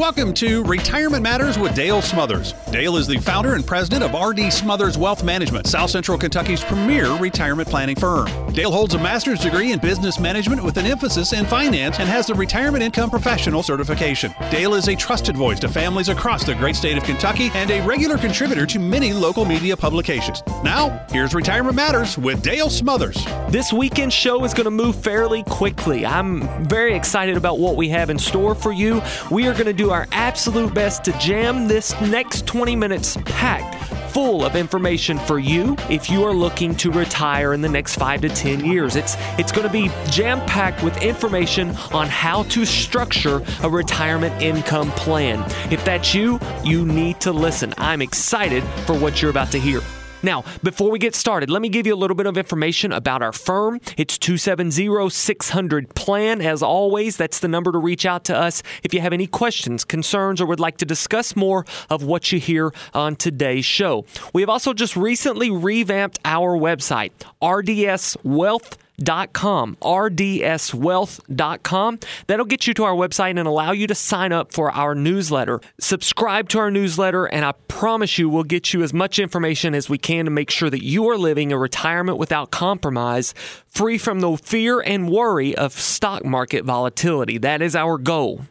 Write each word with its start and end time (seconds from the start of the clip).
Welcome 0.00 0.32
to 0.32 0.64
Retirement 0.64 1.22
Matters 1.22 1.58
with 1.58 1.74
Dale 1.74 2.00
Smothers. 2.00 2.54
Dale 2.72 2.96
is 2.96 3.06
the 3.06 3.18
founder 3.18 3.54
and 3.54 3.66
president 3.66 4.02
of 4.02 4.18
RD 4.18 4.50
Smothers 4.50 4.96
Wealth 4.96 5.22
Management, 5.22 5.66
South 5.66 5.90
Central 5.90 6.16
Kentucky's 6.16 6.64
premier 6.64 7.14
retirement 7.18 7.68
planning 7.68 7.96
firm. 7.96 8.26
Dale 8.54 8.72
holds 8.72 8.94
a 8.94 8.98
master's 8.98 9.40
degree 9.40 9.72
in 9.72 9.78
business 9.78 10.18
management 10.18 10.64
with 10.64 10.78
an 10.78 10.86
emphasis 10.86 11.34
in 11.34 11.44
finance 11.44 11.98
and 11.98 12.08
has 12.08 12.26
the 12.28 12.34
retirement 12.34 12.82
income 12.82 13.10
professional 13.10 13.62
certification. 13.62 14.34
Dale 14.50 14.72
is 14.72 14.88
a 14.88 14.96
trusted 14.96 15.36
voice 15.36 15.60
to 15.60 15.68
families 15.68 16.08
across 16.08 16.44
the 16.44 16.54
great 16.54 16.76
state 16.76 16.96
of 16.96 17.04
Kentucky 17.04 17.50
and 17.52 17.70
a 17.70 17.86
regular 17.86 18.16
contributor 18.16 18.64
to 18.64 18.78
many 18.78 19.12
local 19.12 19.44
media 19.44 19.76
publications. 19.76 20.42
Now, 20.64 21.04
here's 21.10 21.34
Retirement 21.34 21.76
Matters 21.76 22.16
with 22.16 22.42
Dale 22.42 22.70
Smothers. 22.70 23.22
This 23.50 23.70
weekend 23.70 24.14
show 24.14 24.44
is 24.44 24.54
going 24.54 24.64
to 24.64 24.70
move 24.70 24.96
fairly 24.96 25.42
quickly. 25.42 26.06
I'm 26.06 26.66
very 26.66 26.94
excited 26.94 27.36
about 27.36 27.58
what 27.58 27.76
we 27.76 27.90
have 27.90 28.08
in 28.08 28.18
store 28.18 28.54
for 28.54 28.72
you. 28.72 29.02
We 29.30 29.46
are 29.46 29.52
going 29.52 29.66
to 29.66 29.74
do 29.74 29.89
our 29.90 30.06
absolute 30.12 30.72
best 30.72 31.04
to 31.04 31.12
jam 31.18 31.66
this 31.66 31.98
next 32.00 32.46
20 32.46 32.76
minutes 32.76 33.16
packed 33.24 33.76
full 34.10 34.44
of 34.44 34.56
information 34.56 35.18
for 35.20 35.38
you 35.38 35.76
if 35.88 36.10
you 36.10 36.24
are 36.24 36.32
looking 36.32 36.74
to 36.74 36.90
retire 36.90 37.52
in 37.52 37.60
the 37.60 37.68
next 37.68 37.94
5 37.96 38.22
to 38.22 38.28
10 38.28 38.64
years. 38.64 38.96
It's 38.96 39.16
it's 39.38 39.52
going 39.52 39.66
to 39.66 39.72
be 39.72 39.90
jam-packed 40.10 40.82
with 40.82 41.00
information 41.02 41.70
on 41.92 42.08
how 42.08 42.42
to 42.44 42.64
structure 42.64 43.42
a 43.62 43.70
retirement 43.70 44.42
income 44.42 44.90
plan. 44.92 45.44
If 45.70 45.84
that's 45.84 46.14
you, 46.14 46.40
you 46.64 46.84
need 46.84 47.20
to 47.20 47.32
listen. 47.32 47.72
I'm 47.78 48.02
excited 48.02 48.64
for 48.86 48.98
what 48.98 49.22
you're 49.22 49.30
about 49.30 49.52
to 49.52 49.60
hear. 49.60 49.80
Now, 50.22 50.44
before 50.62 50.90
we 50.90 50.98
get 50.98 51.14
started, 51.14 51.50
let 51.50 51.62
me 51.62 51.68
give 51.68 51.86
you 51.86 51.94
a 51.94 51.96
little 51.96 52.14
bit 52.14 52.26
of 52.26 52.36
information 52.36 52.92
about 52.92 53.22
our 53.22 53.32
firm. 53.32 53.80
It's 53.96 54.18
270 54.18 55.08
600 55.10 55.94
PLAN. 55.94 56.42
As 56.42 56.62
always, 56.62 57.16
that's 57.16 57.38
the 57.38 57.48
number 57.48 57.72
to 57.72 57.78
reach 57.78 58.04
out 58.04 58.24
to 58.24 58.36
us 58.36 58.62
if 58.82 58.92
you 58.92 59.00
have 59.00 59.12
any 59.12 59.26
questions, 59.26 59.84
concerns, 59.84 60.40
or 60.40 60.46
would 60.46 60.60
like 60.60 60.76
to 60.78 60.84
discuss 60.84 61.34
more 61.34 61.64
of 61.88 62.02
what 62.02 62.32
you 62.32 62.38
hear 62.38 62.72
on 62.92 63.16
today's 63.16 63.64
show. 63.64 64.04
We 64.34 64.42
have 64.42 64.50
also 64.50 64.74
just 64.74 64.96
recently 64.96 65.50
revamped 65.50 66.18
our 66.24 66.56
website, 66.56 67.12
RDS 67.42 68.16
Wealth 68.22 68.76
rdswealth.com, 69.00 69.76
rdswealth.com. 69.80 71.98
That'll 72.26 72.46
get 72.46 72.66
you 72.66 72.74
to 72.74 72.84
our 72.84 72.94
website 72.94 73.38
and 73.38 73.48
allow 73.48 73.72
you 73.72 73.86
to 73.86 73.94
sign 73.94 74.32
up 74.32 74.52
for 74.52 74.70
our 74.72 74.94
newsletter. 74.94 75.62
Subscribe 75.80 76.50
to 76.50 76.58
our 76.58 76.70
newsletter, 76.70 77.24
and 77.26 77.42
I 77.44 77.52
promise 77.68 78.18
you 78.18 78.28
we'll 78.28 78.44
get 78.44 78.74
you 78.74 78.82
as 78.82 78.92
much 78.92 79.18
information 79.18 79.74
as 79.74 79.88
we 79.88 79.96
can 79.98 80.26
to 80.26 80.30
make 80.30 80.50
sure 80.50 80.68
that 80.70 80.84
you 80.84 81.08
are 81.08 81.16
living 81.16 81.52
a 81.52 81.58
retirement 81.58 82.18
without 82.18 82.50
compromise, 82.50 83.32
free 83.66 83.98
from 83.98 84.20
the 84.20 84.36
fear 84.36 84.80
and 84.80 85.10
worry 85.10 85.56
of 85.56 85.72
stock 85.72 86.24
market 86.24 86.64
volatility. 86.64 87.38
That 87.38 87.62
is 87.62 87.76
our 87.76 87.98
goal. 87.98 88.42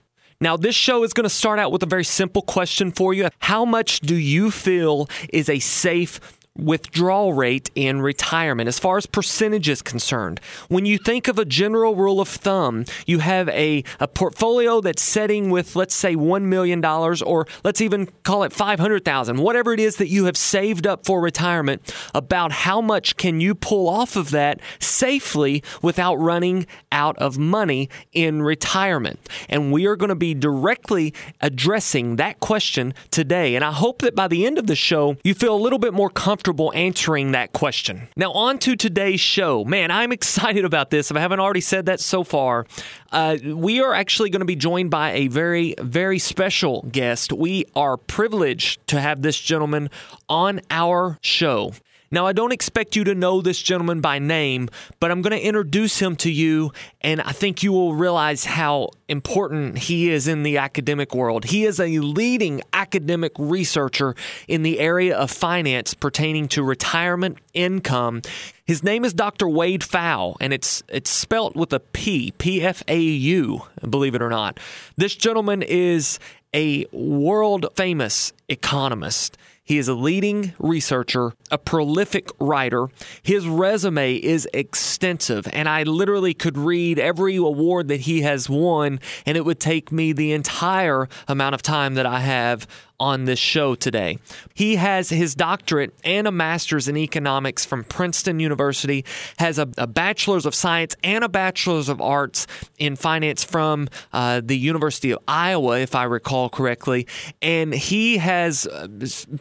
Now, 0.42 0.56
this 0.56 0.76
show 0.76 1.04
is 1.04 1.12
going 1.12 1.26
to 1.26 1.30
start 1.30 1.60
out 1.60 1.74
with 1.74 1.84
a 1.84 1.86
very 1.86 2.06
simple 2.06 2.42
question 2.42 2.92
for 2.92 3.14
you. 3.14 3.28
How 3.40 3.66
much 3.66 4.00
do 4.00 4.16
you 4.16 4.52
feel 4.52 5.10
is 5.34 5.50
a 5.50 5.60
safe 5.60 6.22
withdrawal 6.64 7.34
rate 7.34 7.70
in 7.76 8.02
retirement 8.02 8.68
as 8.68 8.80
far 8.80 8.98
as 8.98 9.06
percentage 9.06 9.70
is 9.70 9.82
concerned. 9.82 10.40
When 10.68 10.86
you 10.86 10.98
think 10.98 11.28
of 11.28 11.40
a 11.40 11.46
general 11.46 11.96
rule 11.96 12.20
of 12.20 12.28
thumb, 12.28 12.86
you 13.06 13.20
have 13.20 13.50
a, 13.50 13.84
a 14.00 14.08
portfolio 14.08 14.82
that's 14.82 15.02
setting 15.02 15.50
with, 15.50 15.76
let's 15.76 15.96
say, 15.96 16.16
$1 16.16 16.44
million, 16.44 16.84
or 16.86 17.48
let's 17.64 17.82
even 17.82 18.08
call 18.24 18.44
it 18.44 18.54
500,000, 18.54 19.38
whatever 19.38 19.74
it 19.74 19.80
is 19.80 19.96
that 19.98 20.10
you 20.10 20.26
have 20.26 20.38
saved 20.38 20.86
up 20.86 21.06
for 21.06 21.22
retirement, 21.22 21.94
about 22.14 22.52
how 22.52 22.82
much 22.82 23.16
can 23.18 23.40
you 23.40 23.56
pull 23.56 23.88
off 23.88 24.16
of 24.16 24.32
that 24.32 24.60
safely 24.80 25.64
without 25.82 26.16
running 26.16 26.66
out 26.92 27.18
of 27.18 27.38
money 27.38 27.90
in 28.12 28.42
retirement? 28.42 29.20
And 29.48 29.72
we 29.72 29.86
are 29.86 29.96
going 29.96 30.10
to 30.10 30.16
be 30.16 30.34
directly 30.34 31.14
addressing 31.42 32.18
that 32.18 32.40
question 32.40 32.94
today. 33.12 33.56
And 33.56 33.64
I 33.64 33.72
hope 33.72 34.02
that 34.02 34.16
by 34.16 34.28
the 34.28 34.46
end 34.46 34.58
of 34.58 34.68
the 34.68 34.76
show, 34.76 35.18
you 35.24 35.34
feel 35.34 35.56
a 35.56 35.58
little 35.58 35.80
bit 35.80 35.94
more 35.94 36.10
comfortable 36.10 36.49
comfortable 36.50 36.74
answering 36.74 37.34
that 37.34 37.54
question. 37.54 38.08
Now, 38.16 38.32
on 38.32 38.58
to 38.60 38.76
today's 38.76 39.20
show. 39.20 39.64
Man, 39.66 39.92
I'm 39.92 40.12
excited 40.20 40.66
about 40.66 40.90
this. 40.90 41.12
If 41.12 41.18
I 41.18 41.20
haven't 41.20 41.40
already 41.40 41.62
said 41.62 41.86
that 41.86 42.00
so 42.00 42.24
far, 42.24 42.66
uh, 43.12 43.38
we 43.44 43.82
are 43.82 43.94
actually 43.94 44.32
going 44.32 44.40
to 44.40 44.46
be 44.46 44.56
joined 44.56 44.90
by 44.90 45.12
a 45.12 45.28
very, 45.28 45.76
very 45.80 46.18
special 46.18 46.88
guest. 46.92 47.32
We 47.32 47.66
are 47.76 47.98
privileged 47.98 48.88
to 48.88 49.00
have 49.00 49.22
this 49.22 49.40
gentleman 49.40 49.92
on 50.28 50.62
our 50.72 51.20
show. 51.22 51.74
Now, 52.12 52.26
I 52.26 52.34
don't 52.34 52.52
expect 52.52 52.96
you 52.96 53.04
to 53.04 53.14
know 53.14 53.42
this 53.42 53.62
gentleman 53.62 54.02
by 54.02 54.20
name, 54.20 54.70
but 55.00 55.12
I'm 55.12 55.22
going 55.22 55.38
to 55.38 55.46
introduce 55.46 56.00
him 56.00 56.16
to 56.18 56.32
you, 56.32 56.72
and 57.02 57.22
I 57.22 57.32
think 57.32 57.62
you 57.62 57.72
will 57.72 57.94
realize 57.94 58.46
how 58.46 58.90
important 59.08 59.78
he 59.78 60.10
is 60.10 60.28
in 60.28 60.44
the 60.44 60.58
academic 60.58 61.14
world. 61.14 61.46
He 61.46 61.66
is 61.66 61.80
a 61.80 62.00
leading 62.00 62.62
academic 62.74 63.34
researcher 63.38 64.16
in 64.48 64.64
the 64.64 64.80
area 64.80 65.16
of 65.16 65.30
finance 65.30 65.94
pertaining 65.94 66.48
to 66.50 66.64
retirement 66.64 67.38
income. 67.54 68.22
His 68.66 68.84
name 68.84 69.06
is 69.06 69.14
Dr. 69.14 69.48
Wade 69.48 69.82
Pfau, 69.82 70.36
and 70.40 70.54
it's 70.54 70.84
it's 70.90 71.10
spelt 71.10 71.56
with 71.56 71.74
a 71.74 71.80
P, 71.80 72.32
P 72.38 72.62
F 72.62 72.84
A 72.88 73.00
U, 73.00 73.64
believe 73.88 74.16
it 74.16 74.22
or 74.22 74.30
not. 74.30 74.60
This 74.96 75.16
gentleman 75.16 75.64
is 75.64 76.20
a 76.54 76.86
world 76.92 77.68
famous 77.76 78.34
economist. 78.48 79.38
He 79.70 79.78
is 79.78 79.88
a 79.88 79.94
leading 79.94 80.54
researcher, 80.58 81.34
a 81.52 81.60
prolific 81.60 82.30
writer. 82.40 82.88
His 83.22 83.48
resume 83.48 84.16
is 84.16 84.50
extensive, 84.52 85.48
and 85.54 85.70
I 85.70 85.84
literally 85.84 86.34
could 86.34 86.58
read 86.58 86.98
every 86.98 87.36
award 87.36 87.88
that 87.90 88.00
he 88.00 88.22
has 88.22 88.50
won, 88.50 89.00
and 89.28 89.38
it 89.38 89.46
would 89.46 89.60
take 89.60 89.92
me 89.92 90.12
the 90.12 90.32
entire 90.32 91.08
amount 91.28 91.54
of 91.54 91.62
time 91.62 91.94
that 91.94 92.08
I 92.08 92.22
have 92.22 92.66
on 93.00 93.26
this 93.26 93.40
show 93.40 93.76
today. 93.76 94.18
He 94.54 94.76
has 94.78 95.10
his 95.10 95.36
doctorate 95.36 95.94
and 96.04 96.28
a 96.28 96.32
master's 96.32 96.88
in 96.88 96.98
economics 96.98 97.66
from 97.66 97.84
Princeton 97.84 98.40
University, 98.40 99.06
has 99.38 99.60
a, 99.60 99.70
a 99.78 99.88
bachelor's 99.88 100.46
of 100.46 100.56
science 100.56 100.96
and 101.04 101.24
a 101.24 101.30
bachelor's 101.30 101.90
of 101.90 102.02
arts 102.02 102.48
in 102.78 102.96
finance 102.96 103.44
from 103.44 103.88
uh, 104.12 104.42
the 104.44 104.58
University 104.58 105.12
of 105.12 105.20
Iowa, 105.28 105.80
if 105.80 105.96
I 105.96 106.04
recall 106.04 106.50
correctly. 106.50 107.08
And 107.42 107.74
he 107.74 108.18
has 108.18 108.68
uh, 108.68 108.88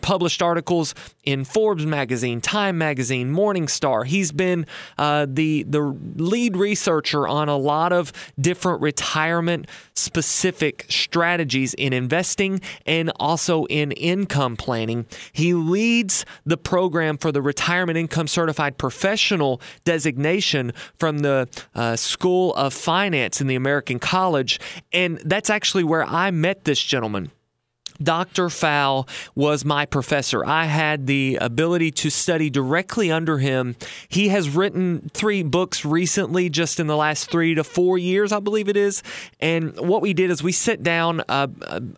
published 0.00 0.42
articles 0.42 0.94
in 1.24 1.44
Forbes 1.44 1.86
magazine, 1.86 2.40
Time 2.40 2.78
magazine, 2.78 3.32
Morningstar. 3.32 4.06
He's 4.06 4.32
been 4.32 4.66
uh, 4.98 5.26
the 5.28 5.64
the 5.64 5.96
lead 6.16 6.56
researcher 6.56 7.26
on 7.26 7.48
a 7.48 7.56
lot 7.56 7.92
of 7.92 8.12
different 8.40 8.80
retirement 8.82 9.66
specific 9.94 10.86
strategies 10.88 11.74
in 11.74 11.92
investing 11.92 12.60
and 12.86 13.10
also 13.18 13.47
also 13.48 13.66
in 13.66 13.92
income 13.92 14.56
planning. 14.56 15.06
He 15.32 15.54
leads 15.54 16.26
the 16.44 16.56
program 16.56 17.16
for 17.16 17.32
the 17.32 17.40
Retirement 17.40 17.96
Income 17.96 18.28
Certified 18.28 18.76
Professional 18.76 19.60
designation 19.84 20.72
from 20.98 21.20
the 21.20 21.48
uh, 21.74 21.96
School 21.96 22.54
of 22.54 22.74
Finance 22.74 23.40
in 23.40 23.46
the 23.46 23.54
American 23.54 23.98
College. 23.98 24.60
And 24.92 25.18
that's 25.24 25.48
actually 25.48 25.84
where 25.84 26.04
I 26.04 26.30
met 26.30 26.64
this 26.64 26.82
gentleman. 26.82 27.30
Dr. 28.02 28.46
Pfau 28.46 29.08
was 29.34 29.64
my 29.64 29.86
professor. 29.86 30.44
I 30.44 30.64
had 30.64 31.06
the 31.06 31.38
ability 31.40 31.90
to 31.92 32.10
study 32.10 32.50
directly 32.50 33.10
under 33.10 33.38
him. 33.38 33.76
He 34.08 34.28
has 34.28 34.48
written 34.50 35.10
three 35.14 35.42
books 35.42 35.84
recently, 35.84 36.48
just 36.48 36.78
in 36.78 36.86
the 36.86 36.96
last 36.96 37.30
three 37.30 37.54
to 37.54 37.64
four 37.64 37.98
years, 37.98 38.32
I 38.32 38.40
believe 38.40 38.68
it 38.68 38.76
is. 38.76 39.02
And 39.40 39.76
what 39.78 40.02
we 40.02 40.12
did 40.14 40.30
is 40.30 40.42
we 40.42 40.52
sat 40.52 40.82
down 40.82 41.22
uh, 41.28 41.48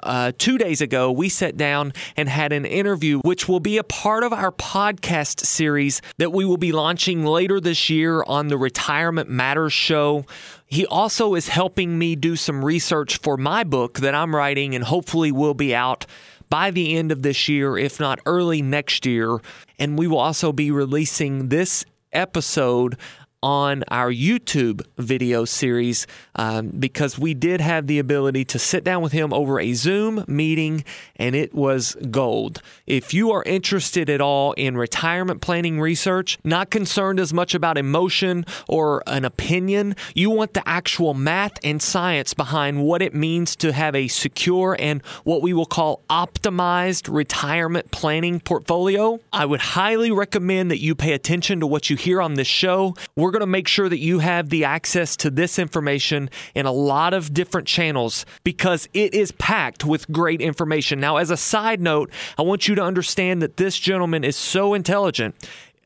uh, 0.02 0.32
two 0.38 0.58
days 0.58 0.80
ago, 0.80 1.12
we 1.12 1.28
sat 1.28 1.56
down 1.56 1.92
and 2.16 2.28
had 2.28 2.52
an 2.52 2.64
interview, 2.64 3.20
which 3.20 3.48
will 3.48 3.60
be 3.60 3.78
a 3.78 3.84
part 3.84 4.24
of 4.24 4.32
our 4.32 4.52
podcast 4.52 5.40
series 5.40 6.00
that 6.18 6.32
we 6.32 6.44
will 6.44 6.56
be 6.56 6.72
launching 6.72 7.24
later 7.24 7.60
this 7.60 7.90
year 7.90 8.22
on 8.26 8.48
the 8.48 8.56
Retirement 8.56 9.28
Matters 9.28 9.72
show. 9.72 10.24
He 10.70 10.86
also 10.86 11.34
is 11.34 11.48
helping 11.48 11.98
me 11.98 12.14
do 12.14 12.36
some 12.36 12.64
research 12.64 13.18
for 13.18 13.36
my 13.36 13.64
book 13.64 13.98
that 13.98 14.14
I'm 14.14 14.34
writing 14.34 14.76
and 14.76 14.84
hopefully 14.84 15.32
will 15.32 15.52
be 15.52 15.74
out 15.74 16.06
by 16.48 16.70
the 16.70 16.96
end 16.96 17.10
of 17.10 17.22
this 17.22 17.48
year, 17.48 17.76
if 17.76 17.98
not 17.98 18.20
early 18.24 18.62
next 18.62 19.04
year. 19.04 19.40
And 19.80 19.98
we 19.98 20.06
will 20.06 20.18
also 20.18 20.52
be 20.52 20.70
releasing 20.70 21.48
this 21.48 21.84
episode 22.12 22.96
on 23.42 23.84
our 23.88 24.12
YouTube 24.12 24.84
video 24.98 25.44
series 25.44 26.06
um, 26.34 26.68
because 26.68 27.18
we 27.18 27.34
did 27.34 27.60
have 27.60 27.86
the 27.86 27.98
ability 27.98 28.44
to 28.44 28.58
sit 28.58 28.84
down 28.84 29.02
with 29.02 29.12
him 29.12 29.32
over 29.32 29.58
a 29.58 29.72
Zoom 29.72 30.24
meeting 30.28 30.84
and 31.16 31.34
it 31.34 31.54
was 31.54 31.96
gold. 32.10 32.60
If 32.86 33.14
you 33.14 33.32
are 33.32 33.42
interested 33.44 34.10
at 34.10 34.20
all 34.20 34.52
in 34.52 34.76
retirement 34.76 35.40
planning 35.40 35.80
research, 35.80 36.38
not 36.44 36.70
concerned 36.70 37.18
as 37.18 37.32
much 37.32 37.54
about 37.54 37.78
emotion 37.78 38.44
or 38.68 39.02
an 39.06 39.24
opinion, 39.24 39.96
you 40.14 40.30
want 40.30 40.54
the 40.54 40.66
actual 40.68 41.14
math 41.14 41.52
and 41.64 41.80
science 41.80 42.34
behind 42.34 42.82
what 42.84 43.02
it 43.02 43.14
means 43.14 43.56
to 43.56 43.72
have 43.72 43.94
a 43.94 44.08
secure 44.08 44.76
and 44.78 45.02
what 45.24 45.42
we 45.42 45.52
will 45.52 45.66
call 45.66 46.02
optimized 46.10 47.12
retirement 47.12 47.90
planning 47.90 48.40
portfolio, 48.40 49.18
I 49.32 49.46
would 49.46 49.60
highly 49.60 50.10
recommend 50.10 50.70
that 50.70 50.80
you 50.80 50.94
pay 50.94 51.12
attention 51.12 51.60
to 51.60 51.66
what 51.66 51.90
you 51.90 51.96
hear 51.96 52.20
on 52.20 52.34
this 52.34 52.46
show. 52.46 52.94
We're 53.16 53.29
we're 53.30 53.38
going 53.38 53.40
to 53.42 53.46
make 53.46 53.68
sure 53.68 53.88
that 53.88 54.00
you 54.00 54.18
have 54.18 54.48
the 54.48 54.64
access 54.64 55.14
to 55.18 55.30
this 55.30 55.56
information 55.56 56.28
in 56.56 56.66
a 56.66 56.72
lot 56.72 57.14
of 57.14 57.32
different 57.32 57.68
channels 57.68 58.26
because 58.42 58.88
it 58.92 59.14
is 59.14 59.30
packed 59.30 59.84
with 59.84 60.10
great 60.10 60.40
information. 60.40 60.98
Now, 60.98 61.16
as 61.16 61.30
a 61.30 61.36
side 61.36 61.80
note, 61.80 62.10
I 62.36 62.42
want 62.42 62.66
you 62.66 62.74
to 62.74 62.82
understand 62.82 63.40
that 63.40 63.56
this 63.56 63.78
gentleman 63.78 64.24
is 64.24 64.34
so 64.34 64.74
intelligent, 64.74 65.36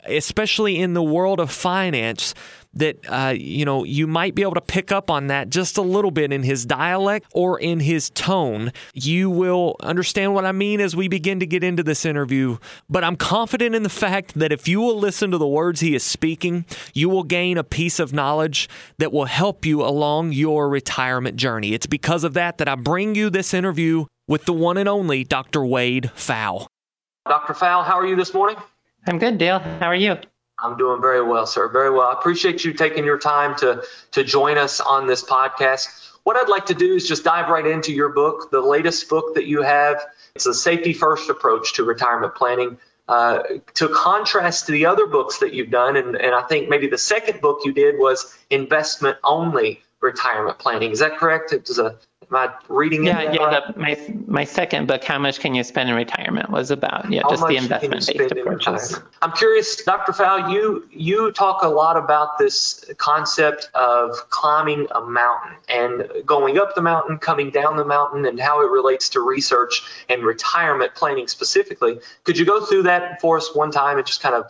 especially 0.05 0.81
in 0.81 0.95
the 0.95 1.03
world 1.03 1.39
of 1.39 1.51
finance 1.51 2.33
that 2.75 2.99
uh, 3.09 3.35
you 3.37 3.65
know 3.65 3.85
you 3.85 4.07
might 4.07 4.35
be 4.35 4.43
able 4.43 4.55
to 4.55 4.61
pick 4.61 4.93
up 4.93 5.11
on 5.11 5.29
that 5.29 5.51
just 5.51 5.77
a 5.77 5.83
little 5.83 6.11
bit 6.11 6.33
in 6.33 6.43
his 6.43 6.65
dialect 6.65 7.27
or 7.33 7.59
in 7.59 7.81
his 7.81 8.11
tone. 8.11 8.73
You 8.93 9.31
will 9.31 9.77
understand 9.81 10.35
what 10.35 10.45
I 10.45 10.53
mean 10.53 10.81
as 10.81 10.97
we 10.97 11.09
begin 11.09 11.41
to 11.41 11.47
get 11.47 11.65
into 11.65 11.83
this 11.83 12.05
interview. 12.05 12.59
But 12.89 13.05
I'm 13.05 13.17
confident 13.17 13.75
in 13.75 13.83
the 13.83 13.89
fact 13.89 14.35
that 14.35 14.53
if 14.53 14.69
you 14.69 14.81
will 14.81 14.99
listen 14.99 15.31
to 15.31 15.39
the 15.39 15.47
words 15.47 15.81
he 15.81 15.95
is 15.95 16.03
speaking, 16.03 16.65
you 16.93 17.09
will 17.09 17.25
gain 17.25 17.59
a 17.59 17.65
piece 17.65 17.99
of 17.99 18.13
knowledge 18.13 18.69
that 18.99 19.13
will 19.13 19.27
help 19.27 19.65
you 19.65 19.83
along 19.83 20.33
your 20.33 20.69
retirement 20.69 21.37
journey. 21.37 21.73
It's 21.75 21.87
because 21.87 22.25
of 22.25 22.35
that 22.35 22.59
that 22.59 22.69
I 22.69 22.75
bring 22.75 23.15
you 23.15 23.31
this 23.31 23.55
interview 23.55 24.07
with 24.27 24.45
the 24.45 24.53
one 24.53 24.77
and 24.77 24.89
only 24.89 25.25
Dr. 25.25 25.65
Wade 25.65 26.11
Pfau. 26.15 26.67
Dr. 27.27 27.55
Pfau, 27.55 27.85
how 27.85 27.99
are 27.99 28.07
you 28.07 28.17
this 28.17 28.35
morning? 28.35 28.57
I'm 29.07 29.19
good, 29.19 29.39
Dale. 29.39 29.59
How 29.59 29.87
are 29.87 29.95
you? 29.95 30.17
I'm 30.59 30.77
doing 30.77 31.01
very 31.01 31.23
well, 31.23 31.47
sir. 31.47 31.69
Very 31.69 31.91
well. 31.91 32.09
I 32.09 32.13
appreciate 32.13 32.65
you 32.65 32.73
taking 32.73 33.05
your 33.05 33.19
time 33.19 33.57
to 33.57 33.83
to 34.13 34.25
join 34.25 34.59
us 34.59 34.81
on 34.81 35.07
this 35.07 35.23
podcast. 35.23 35.89
What 36.23 36.37
I'd 36.37 36.49
like 36.49 36.67
to 36.67 36.75
do 36.75 36.95
is 36.95 37.07
just 37.07 37.25
dive 37.25 37.51
right 37.51 37.67
into 37.67 37.93
your 37.93 38.11
book, 38.11 38.51
the 38.51 38.61
latest 38.61 39.09
book 39.09 39.35
that 39.35 39.47
you 39.47 39.63
have. 39.63 40.05
It's 40.35 40.47
a 40.47 40.55
safety 40.55 40.93
first 40.93 41.29
approach 41.29 41.75
to 41.75 41.85
retirement 41.85 42.35
planning. 42.35 42.79
Uh, 43.07 43.43
to 43.75 43.89
contrast 43.91 44.65
to 44.65 44.73
the 44.73 44.87
other 44.87 45.07
books 45.07 45.39
that 45.41 45.53
you've 45.53 45.71
done, 45.71 45.97
and, 45.97 46.17
and 46.17 46.35
I 46.35 46.41
think 46.43 46.71
maybe 46.71 46.87
the 46.87 46.97
second 46.97 47.43
book 47.43 47.61
you 47.65 47.73
did 47.75 47.99
was 47.99 48.35
investment 48.49 49.19
only 49.23 49.83
retirement 50.01 50.59
planning. 50.59 50.91
Is 50.91 51.01
that 51.01 51.19
correct? 51.19 51.53
It 51.53 51.69
was 51.69 51.79
a 51.79 51.99
Am 52.31 52.37
I 52.37 52.55
reading 52.69 53.05
yeah, 53.05 53.21
it? 53.21 53.35
Yeah, 53.35 53.61
the, 53.67 53.79
my 53.79 53.97
my 54.27 54.45
second 54.45 54.87
book, 54.87 55.05
How 55.05 55.19
Much 55.19 55.41
Can 55.41 55.55
You 55.55 55.65
Spend 55.65 55.89
in 55.89 55.95
Retirement, 55.95 56.51
was 56.51 56.71
about 56.71 57.11
yeah, 57.11 57.23
How 57.23 57.31
just 57.31 57.47
the 57.47 57.57
investment 57.57 58.07
based 58.07 58.33
approaches. 58.33 59.01
I'm 59.23 59.33
curious, 59.33 59.83
Dr. 59.85 60.13
Pfau, 60.13 60.51
you 60.53 60.89
you 60.91 61.33
talk 61.33 61.63
a 61.63 61.69
lot 61.69 61.97
about 61.97 62.39
this 62.39 62.85
concept 62.97 63.71
of 63.75 64.31
climbing 64.31 64.87
a 64.95 65.01
mountain 65.01 65.57
and 65.69 66.09
going 66.25 66.59
up 66.59 66.75
the 66.75 66.83
mountain, 66.83 67.19
coming 67.19 67.51
down 67.51 67.77
the 67.77 67.85
mountain, 67.85 68.27
and 68.27 68.41
how 68.41 68.63
it 68.63 68.71
relates 68.71 69.11
to 69.11 69.21
research 69.21 69.83
and 70.09 70.23
retirement 70.23 70.95
planning 70.95 71.29
specifically. 71.29 71.99
Could 72.25 72.39
you 72.39 72.45
go 72.45 72.65
through 72.65 72.85
that 72.85 73.21
for 73.21 73.37
us 73.37 73.55
one 73.55 73.71
time 73.71 73.99
and 73.99 74.07
just 74.07 74.21
kind 74.21 74.35
of 74.35 74.47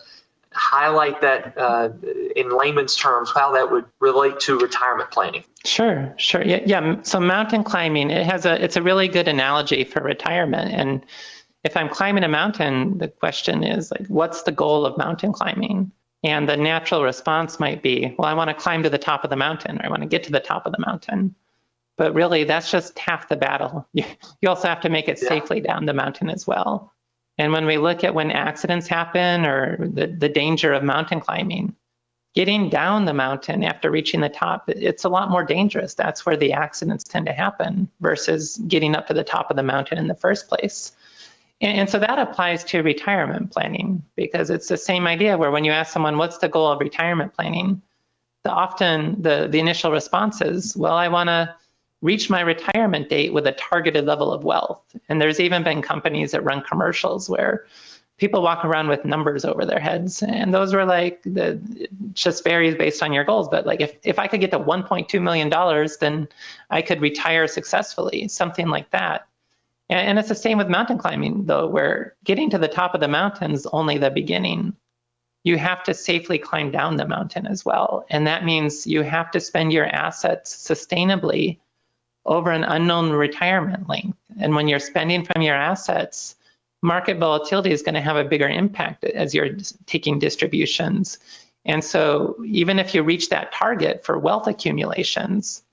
highlight 0.55 1.21
that 1.21 1.57
uh, 1.57 1.89
in 2.35 2.55
layman's 2.55 2.95
terms, 2.95 3.31
how 3.33 3.53
that 3.53 3.71
would 3.71 3.85
relate 3.99 4.39
to 4.41 4.57
retirement 4.57 5.11
planning? 5.11 5.43
Sure, 5.65 6.13
sure. 6.17 6.43
Yeah, 6.43 6.61
yeah. 6.65 7.01
So 7.03 7.19
mountain 7.19 7.63
climbing, 7.63 8.09
it 8.09 8.25
has 8.25 8.45
a 8.45 8.63
it's 8.63 8.75
a 8.75 8.81
really 8.81 9.07
good 9.07 9.27
analogy 9.27 9.83
for 9.83 10.01
retirement. 10.01 10.71
And 10.73 11.05
if 11.63 11.75
I'm 11.75 11.89
climbing 11.89 12.23
a 12.23 12.29
mountain, 12.29 12.97
the 12.97 13.07
question 13.07 13.63
is 13.63 13.91
like, 13.91 14.07
what's 14.07 14.43
the 14.43 14.51
goal 14.51 14.85
of 14.85 14.97
mountain 14.97 15.33
climbing? 15.33 15.91
And 16.23 16.49
the 16.49 16.57
natural 16.57 17.03
response 17.03 17.59
might 17.59 17.83
be, 17.83 18.15
well, 18.17 18.27
I 18.27 18.33
want 18.33 18.49
to 18.49 18.55
climb 18.55 18.83
to 18.83 18.89
the 18.89 18.97
top 18.97 19.23
of 19.23 19.29
the 19.29 19.35
mountain, 19.35 19.79
or 19.79 19.85
I 19.85 19.89
want 19.89 20.01
to 20.01 20.07
get 20.07 20.23
to 20.23 20.31
the 20.31 20.39
top 20.39 20.65
of 20.65 20.71
the 20.71 20.83
mountain. 20.85 21.35
But 21.97 22.13
really, 22.13 22.43
that's 22.43 22.71
just 22.71 22.97
half 22.99 23.29
the 23.29 23.35
battle. 23.35 23.87
You, 23.93 24.05
you 24.41 24.49
also 24.49 24.67
have 24.67 24.81
to 24.81 24.89
make 24.89 25.07
it 25.07 25.19
yeah. 25.21 25.29
safely 25.29 25.61
down 25.61 25.85
the 25.85 25.93
mountain 25.93 26.29
as 26.29 26.47
well. 26.47 26.93
And 27.37 27.51
when 27.51 27.65
we 27.65 27.77
look 27.77 28.03
at 28.03 28.13
when 28.13 28.31
accidents 28.31 28.87
happen 28.87 29.45
or 29.45 29.77
the, 29.77 30.07
the 30.07 30.29
danger 30.29 30.73
of 30.73 30.83
mountain 30.83 31.19
climbing, 31.19 31.75
getting 32.33 32.69
down 32.69 33.05
the 33.05 33.13
mountain 33.13 33.63
after 33.63 33.89
reaching 33.89 34.21
the 34.21 34.29
top, 34.29 34.69
it's 34.69 35.03
a 35.03 35.09
lot 35.09 35.29
more 35.29 35.43
dangerous. 35.43 35.93
That's 35.93 36.25
where 36.25 36.37
the 36.37 36.53
accidents 36.53 37.03
tend 37.03 37.25
to 37.25 37.33
happen 37.33 37.89
versus 38.01 38.57
getting 38.67 38.95
up 38.95 39.07
to 39.07 39.13
the 39.13 39.23
top 39.23 39.49
of 39.49 39.57
the 39.57 39.63
mountain 39.63 39.97
in 39.97 40.07
the 40.07 40.15
first 40.15 40.47
place. 40.47 40.93
And, 41.61 41.79
and 41.79 41.89
so 41.89 41.99
that 41.99 42.19
applies 42.19 42.63
to 42.65 42.81
retirement 42.81 43.51
planning 43.51 44.03
because 44.15 44.49
it's 44.49 44.67
the 44.67 44.77
same 44.77 45.07
idea 45.07 45.37
where 45.37 45.51
when 45.51 45.63
you 45.63 45.71
ask 45.71 45.91
someone, 45.91 46.17
what's 46.17 46.37
the 46.37 46.49
goal 46.49 46.67
of 46.67 46.79
retirement 46.79 47.33
planning? 47.33 47.81
The 48.43 48.51
often 48.51 49.21
the, 49.21 49.47
the 49.49 49.59
initial 49.59 49.91
response 49.91 50.41
is, 50.41 50.75
well, 50.77 50.95
I 50.95 51.07
want 51.07 51.29
to 51.29 51.55
reach 52.01 52.29
my 52.29 52.41
retirement 52.41 53.09
date 53.09 53.33
with 53.33 53.47
a 53.47 53.51
targeted 53.53 54.05
level 54.05 54.31
of 54.31 54.43
wealth. 54.43 54.81
And 55.09 55.21
there's 55.21 55.39
even 55.39 55.63
been 55.63 55.81
companies 55.81 56.31
that 56.31 56.43
run 56.43 56.61
commercials 56.61 57.29
where 57.29 57.65
people 58.17 58.41
walk 58.41 58.63
around 58.63 58.87
with 58.87 59.03
numbers 59.03 59.43
over 59.43 59.65
their 59.65 59.79
heads. 59.79 60.23
And 60.23 60.53
those 60.53 60.73
were 60.73 60.85
like, 60.85 61.21
the, 61.23 61.59
just 62.13 62.43
varies 62.43 62.75
based 62.75 63.03
on 63.03 63.11
your 63.11 63.23
goals. 63.23 63.49
But 63.49 63.65
like, 63.65 63.81
if, 63.81 63.95
if 64.03 64.19
I 64.19 64.27
could 64.27 64.39
get 64.39 64.51
to 64.51 64.59
$1.2 64.59 65.21
million, 65.21 65.49
then 65.99 66.27
I 66.69 66.81
could 66.81 67.01
retire 67.01 67.47
successfully, 67.47 68.27
something 68.27 68.67
like 68.67 68.89
that. 68.91 69.27
And, 69.89 69.99
and 69.99 70.19
it's 70.19 70.29
the 70.29 70.35
same 70.35 70.57
with 70.57 70.69
mountain 70.69 70.97
climbing, 70.97 71.45
though, 71.45 71.67
where 71.67 72.15
getting 72.23 72.49
to 72.51 72.57
the 72.57 72.67
top 72.67 72.95
of 72.95 73.01
the 73.01 73.07
mountain 73.07 73.51
is 73.51 73.67
only 73.67 73.97
the 73.97 74.09
beginning. 74.09 74.75
You 75.43 75.57
have 75.57 75.83
to 75.83 75.93
safely 75.93 76.39
climb 76.39 76.71
down 76.71 76.95
the 76.95 77.07
mountain 77.07 77.45
as 77.45 77.65
well. 77.65 78.05
And 78.09 78.25
that 78.27 78.45
means 78.45 78.87
you 78.87 79.01
have 79.03 79.29
to 79.31 79.39
spend 79.39 79.73
your 79.73 79.85
assets 79.85 80.55
sustainably 80.55 81.59
over 82.25 82.51
an 82.51 82.63
unknown 82.63 83.11
retirement 83.11 83.87
length. 83.87 84.17
And 84.39 84.55
when 84.55 84.67
you're 84.67 84.79
spending 84.79 85.23
from 85.25 85.41
your 85.41 85.55
assets, 85.55 86.35
market 86.81 87.17
volatility 87.17 87.71
is 87.71 87.81
going 87.81 87.95
to 87.95 88.01
have 88.01 88.17
a 88.17 88.23
bigger 88.23 88.47
impact 88.47 89.03
as 89.03 89.33
you're 89.33 89.57
taking 89.85 90.19
distributions. 90.19 91.19
And 91.65 91.83
so, 91.83 92.35
even 92.45 92.77
if 92.77 92.93
you 92.93 93.01
reach 93.01 93.29
that 93.29 93.51
target 93.51 94.05
for 94.05 94.19
wealth 94.19 94.47
accumulations, 94.47 95.63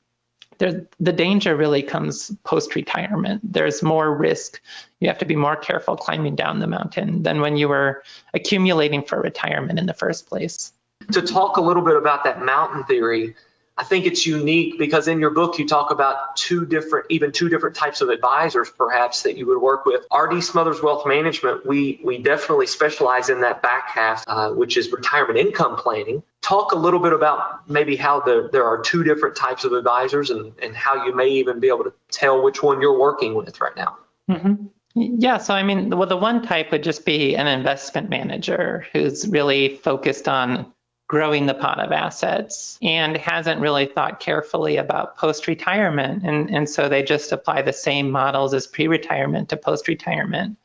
there, 0.58 0.86
the 1.00 1.12
danger 1.12 1.56
really 1.56 1.82
comes 1.82 2.30
post 2.44 2.74
retirement. 2.74 3.40
There's 3.52 3.82
more 3.82 4.14
risk. 4.14 4.60
You 5.00 5.08
have 5.08 5.18
to 5.18 5.24
be 5.24 5.36
more 5.36 5.56
careful 5.56 5.96
climbing 5.96 6.36
down 6.36 6.60
the 6.60 6.66
mountain 6.66 7.22
than 7.24 7.40
when 7.40 7.56
you 7.56 7.68
were 7.68 8.04
accumulating 8.32 9.02
for 9.02 9.20
retirement 9.20 9.78
in 9.78 9.86
the 9.86 9.94
first 9.94 10.28
place. 10.28 10.72
To 11.10 11.20
talk 11.20 11.56
a 11.56 11.60
little 11.60 11.82
bit 11.82 11.96
about 11.96 12.24
that 12.24 12.42
mountain 12.44 12.84
theory, 12.84 13.34
I 13.76 13.84
think 13.84 14.04
it's 14.04 14.26
unique 14.26 14.78
because 14.78 15.08
in 15.08 15.18
your 15.18 15.30
book 15.30 15.58
you 15.58 15.66
talk 15.66 15.90
about 15.90 16.36
two 16.36 16.66
different, 16.66 17.06
even 17.08 17.32
two 17.32 17.48
different 17.48 17.74
types 17.74 18.02
of 18.02 18.10
advisors, 18.10 18.68
perhaps 18.70 19.22
that 19.22 19.36
you 19.36 19.46
would 19.46 19.60
work 19.60 19.86
with. 19.86 20.04
RD 20.14 20.44
Smothers 20.44 20.82
Wealth 20.82 21.06
Management, 21.06 21.64
we 21.64 22.00
we 22.04 22.18
definitely 22.18 22.66
specialize 22.66 23.30
in 23.30 23.40
that 23.40 23.62
back 23.62 23.88
half, 23.88 24.24
uh, 24.26 24.50
which 24.50 24.76
is 24.76 24.92
retirement 24.92 25.38
income 25.38 25.76
planning. 25.76 26.22
Talk 26.42 26.72
a 26.72 26.76
little 26.76 27.00
bit 27.00 27.12
about 27.12 27.68
maybe 27.70 27.96
how 27.96 28.20
the, 28.20 28.50
there 28.52 28.64
are 28.64 28.82
two 28.82 29.04
different 29.04 29.36
types 29.36 29.64
of 29.64 29.72
advisors 29.72 30.30
and, 30.30 30.52
and 30.60 30.76
how 30.76 31.06
you 31.06 31.14
may 31.14 31.28
even 31.28 31.60
be 31.60 31.68
able 31.68 31.84
to 31.84 31.94
tell 32.10 32.42
which 32.42 32.62
one 32.62 32.80
you're 32.80 32.98
working 32.98 33.34
with 33.34 33.60
right 33.60 33.76
now. 33.76 33.96
Mm-hmm. 34.28 34.66
Yeah, 34.94 35.38
so 35.38 35.54
I 35.54 35.62
mean, 35.62 35.96
well, 35.96 36.08
the 36.08 36.16
one 36.16 36.42
type 36.42 36.70
would 36.72 36.82
just 36.82 37.06
be 37.06 37.34
an 37.36 37.46
investment 37.46 38.10
manager 38.10 38.86
who's 38.92 39.26
really 39.26 39.76
focused 39.76 40.28
on 40.28 40.72
growing 41.12 41.44
the 41.44 41.52
pot 41.52 41.78
of 41.78 41.92
assets 41.92 42.78
and 42.80 43.18
hasn't 43.18 43.60
really 43.60 43.84
thought 43.84 44.18
carefully 44.18 44.78
about 44.78 45.14
post 45.18 45.46
retirement. 45.46 46.22
And, 46.24 46.48
and 46.48 46.66
so 46.66 46.88
they 46.88 47.02
just 47.02 47.32
apply 47.32 47.60
the 47.60 47.72
same 47.74 48.10
models 48.10 48.54
as 48.54 48.66
pre 48.66 48.88
retirement 48.88 49.50
to 49.50 49.58
post 49.58 49.88
retirement 49.88 50.56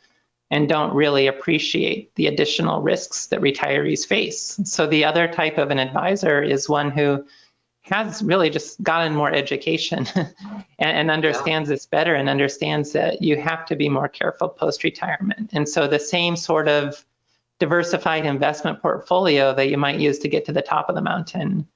and 0.50 0.70
don't 0.70 0.96
really 0.96 1.28
appreciate 1.28 2.16
the 2.16 2.28
additional 2.28 2.82
risks 2.82 3.26
that 3.26 3.42
retirees 3.42 4.08
face. 4.08 4.58
So 4.64 4.88
the 4.88 5.04
other 5.04 5.28
type 5.28 5.58
of 5.58 5.70
an 5.70 5.80
advisor 5.80 6.42
is 6.42 6.70
one 6.70 6.92
who 6.92 7.26
has 7.82 8.24
really 8.24 8.50
just 8.50 8.82
gotten 8.82 9.14
more 9.14 9.34
education 9.34 10.08
and, 10.16 10.34
and, 10.80 11.12
understands 11.12 11.68
yeah. 11.68 11.76
this 11.76 11.86
better 11.88 12.16
and 12.16 12.30
understands 12.30 12.94
that 12.94 13.22
you 13.22 13.36
have 13.36 13.66
to 13.66 13.76
be 13.76 13.90
more 13.90 14.08
careful 14.08 14.48
post 14.48 14.86
retirement. 14.86 15.50
And 15.52 15.68
so 15.68 15.90
the 15.90 16.00
same 16.00 16.38
sort 16.38 16.70
of 16.70 17.04
diversified 17.60 18.26
investment 18.26 18.82
portfolio 18.82 19.54
that 19.54 19.70
you 19.70 19.78
might 19.78 20.00
use 20.00 20.20
to 20.20 20.30
get 20.30 20.46
to 20.46 20.54
the 20.54 20.62
top 20.62 20.90
of 20.90 20.96
the 20.96 21.02
mountain, 21.02 21.68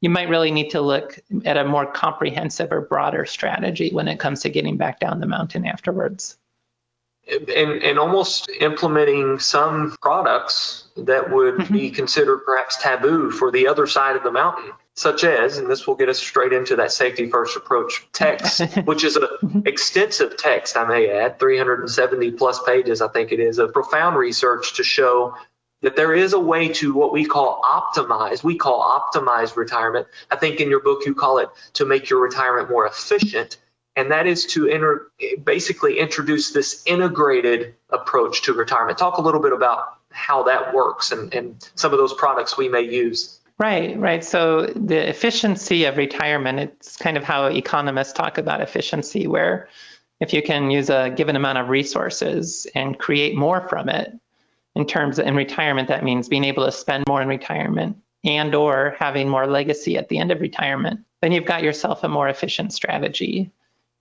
you 0.00 0.10
might 0.10 0.28
really 0.28 0.50
need 0.50 0.70
to 0.70 0.80
look 0.80 1.18
at 1.44 1.56
a 1.56 1.64
more 1.64 1.86
comprehensive 1.86 2.72
or 2.72 2.80
broader 2.82 3.24
strategy 3.24 3.90
when 3.90 4.08
it 4.08 4.18
comes 4.18 4.42
to 4.42 4.50
getting 4.50 4.76
back 4.76 5.00
down 5.00 5.20
the 5.20 5.26
mountain 5.26 5.66
afterwards. 5.66 6.36
And, 7.28 7.82
and 7.82 7.98
almost 7.98 8.48
implementing 8.60 9.38
some 9.38 9.96
products 10.00 10.88
that 10.96 11.30
would 11.30 11.56
mm-hmm. 11.56 11.72
be 11.74 11.90
considered 11.90 12.38
perhaps 12.38 12.82
taboo 12.82 13.30
for 13.30 13.50
the 13.50 13.68
other 13.68 13.86
side 13.86 14.16
of 14.16 14.22
the 14.22 14.30
mountain 14.32 14.72
such 14.98 15.22
as, 15.22 15.58
and 15.58 15.70
this 15.70 15.86
will 15.86 15.94
get 15.94 16.08
us 16.08 16.18
straight 16.18 16.52
into 16.52 16.76
that 16.76 16.90
safety 16.90 17.30
first 17.30 17.56
approach 17.56 18.04
text, 18.12 18.60
which 18.84 19.04
is 19.04 19.16
an 19.16 19.62
extensive 19.64 20.36
text, 20.36 20.76
I 20.76 20.84
may 20.86 21.08
add, 21.08 21.38
370 21.38 22.32
plus 22.32 22.60
pages, 22.64 23.00
I 23.00 23.06
think 23.06 23.30
it 23.30 23.38
is, 23.38 23.58
of 23.58 23.72
profound 23.72 24.16
research 24.16 24.74
to 24.74 24.82
show 24.82 25.34
that 25.82 25.94
there 25.94 26.12
is 26.12 26.32
a 26.32 26.40
way 26.40 26.70
to 26.70 26.92
what 26.94 27.12
we 27.12 27.24
call 27.24 27.62
optimize. 27.62 28.42
We 28.42 28.58
call 28.58 28.82
optimized 28.82 29.54
retirement. 29.54 30.08
I 30.32 30.36
think 30.36 30.60
in 30.60 30.68
your 30.68 30.80
book 30.80 31.06
you 31.06 31.14
call 31.14 31.38
it 31.38 31.48
to 31.74 31.86
make 31.86 32.10
your 32.10 32.20
retirement 32.20 32.68
more 32.68 32.84
efficient. 32.84 33.56
And 33.94 34.10
that 34.10 34.26
is 34.26 34.46
to 34.46 34.66
enter, 34.66 35.12
basically 35.44 36.00
introduce 36.00 36.50
this 36.50 36.82
integrated 36.86 37.76
approach 37.90 38.42
to 38.42 38.52
retirement. 38.52 38.98
Talk 38.98 39.18
a 39.18 39.22
little 39.22 39.40
bit 39.40 39.52
about 39.52 39.98
how 40.10 40.44
that 40.44 40.74
works 40.74 41.12
and, 41.12 41.32
and 41.32 41.70
some 41.76 41.92
of 41.92 41.98
those 41.98 42.14
products 42.14 42.56
we 42.56 42.68
may 42.68 42.82
use. 42.82 43.37
Right, 43.58 43.98
right. 43.98 44.24
So 44.24 44.66
the 44.66 45.08
efficiency 45.08 45.84
of 45.84 45.96
retirement, 45.96 46.60
it's 46.60 46.96
kind 46.96 47.16
of 47.16 47.24
how 47.24 47.46
economists 47.46 48.12
talk 48.12 48.38
about 48.38 48.60
efficiency, 48.60 49.26
where 49.26 49.68
if 50.20 50.32
you 50.32 50.42
can 50.42 50.70
use 50.70 50.90
a 50.90 51.10
given 51.10 51.34
amount 51.34 51.58
of 51.58 51.68
resources 51.68 52.68
and 52.74 52.98
create 52.98 53.36
more 53.36 53.68
from 53.68 53.88
it 53.88 54.12
in 54.76 54.86
terms 54.86 55.18
of 55.18 55.26
in 55.26 55.34
retirement, 55.34 55.88
that 55.88 56.04
means 56.04 56.28
being 56.28 56.44
able 56.44 56.64
to 56.66 56.72
spend 56.72 57.04
more 57.08 57.20
in 57.20 57.26
retirement 57.26 57.96
and 58.24 58.54
or 58.54 58.94
having 58.98 59.28
more 59.28 59.46
legacy 59.46 59.96
at 59.96 60.08
the 60.08 60.18
end 60.18 60.30
of 60.30 60.40
retirement, 60.40 61.00
then 61.20 61.32
you've 61.32 61.44
got 61.44 61.62
yourself 61.62 62.04
a 62.04 62.08
more 62.08 62.28
efficient 62.28 62.72
strategy. 62.72 63.50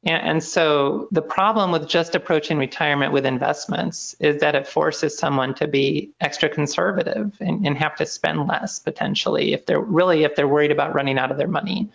And, 0.04 0.44
so 0.44 1.08
the 1.12 1.22
problem 1.22 1.72
with 1.72 1.88
just 1.88 2.16
approaching 2.16 2.58
retirement 2.58 3.12
with 3.12 3.26
investments 3.26 4.16
is 4.20 4.40
that 4.40 4.56
it 4.56 4.68
forces 4.68 5.18
someone 5.18 5.54
to 5.56 5.68
be 5.68 6.12
extra 6.22 6.48
conservative 6.48 7.36
and, 7.40 7.66
and 7.66 7.78
have 7.78 7.96
to 7.96 8.06
spend 8.06 8.48
less 8.48 8.80
potentially 8.80 9.54
if 9.54 9.66
they're 9.66 9.82
really 9.82 10.24
if 10.24 10.36
they're 10.36 10.48
worried 10.48 10.72
about 10.72 10.94
running 10.94 11.18
out 11.18 11.32
of 11.32 11.38
their 11.38 11.48
money 11.48 11.90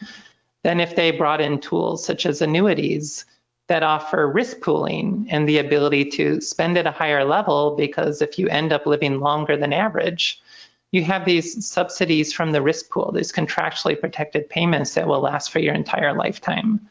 than 0.62 0.80
if 0.80 0.94
they 0.96 1.10
brought 1.10 1.40
in 1.40 1.60
tools 1.60 2.04
such 2.04 2.26
as 2.26 2.42
annuities 2.42 3.24
that 3.68 3.82
offer 3.82 4.28
risk 4.28 4.60
pooling 4.60 5.26
and 5.30 5.48
the 5.48 5.58
ability 5.58 6.04
to 6.04 6.40
spend 6.40 6.76
at 6.76 6.86
a 6.86 6.90
higher 6.90 7.24
level 7.24 7.74
because 7.76 8.20
if 8.20 8.38
you 8.38 8.48
end 8.48 8.72
up 8.72 8.84
living 8.84 9.20
longer 9.20 9.56
than 9.56 9.72
average, 9.72 10.42
you 10.90 11.02
have 11.04 11.24
these 11.24 11.64
subsidies 11.64 12.32
from 12.32 12.52
the 12.52 12.60
risk 12.60 12.90
pool, 12.90 13.12
these 13.12 13.32
contractually 13.32 13.98
protected 13.98 14.48
payments 14.48 14.94
that 14.94 15.06
will 15.06 15.20
last 15.20 15.50
for 15.50 15.58
your 15.58 15.74
entire 15.74 16.14
lifetime. 16.14 16.86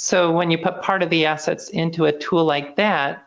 So 0.00 0.30
when 0.30 0.52
you 0.52 0.58
put 0.58 0.80
part 0.80 1.02
of 1.02 1.10
the 1.10 1.26
assets 1.26 1.70
into 1.70 2.04
a 2.04 2.12
tool 2.12 2.44
like 2.44 2.76
that, 2.76 3.26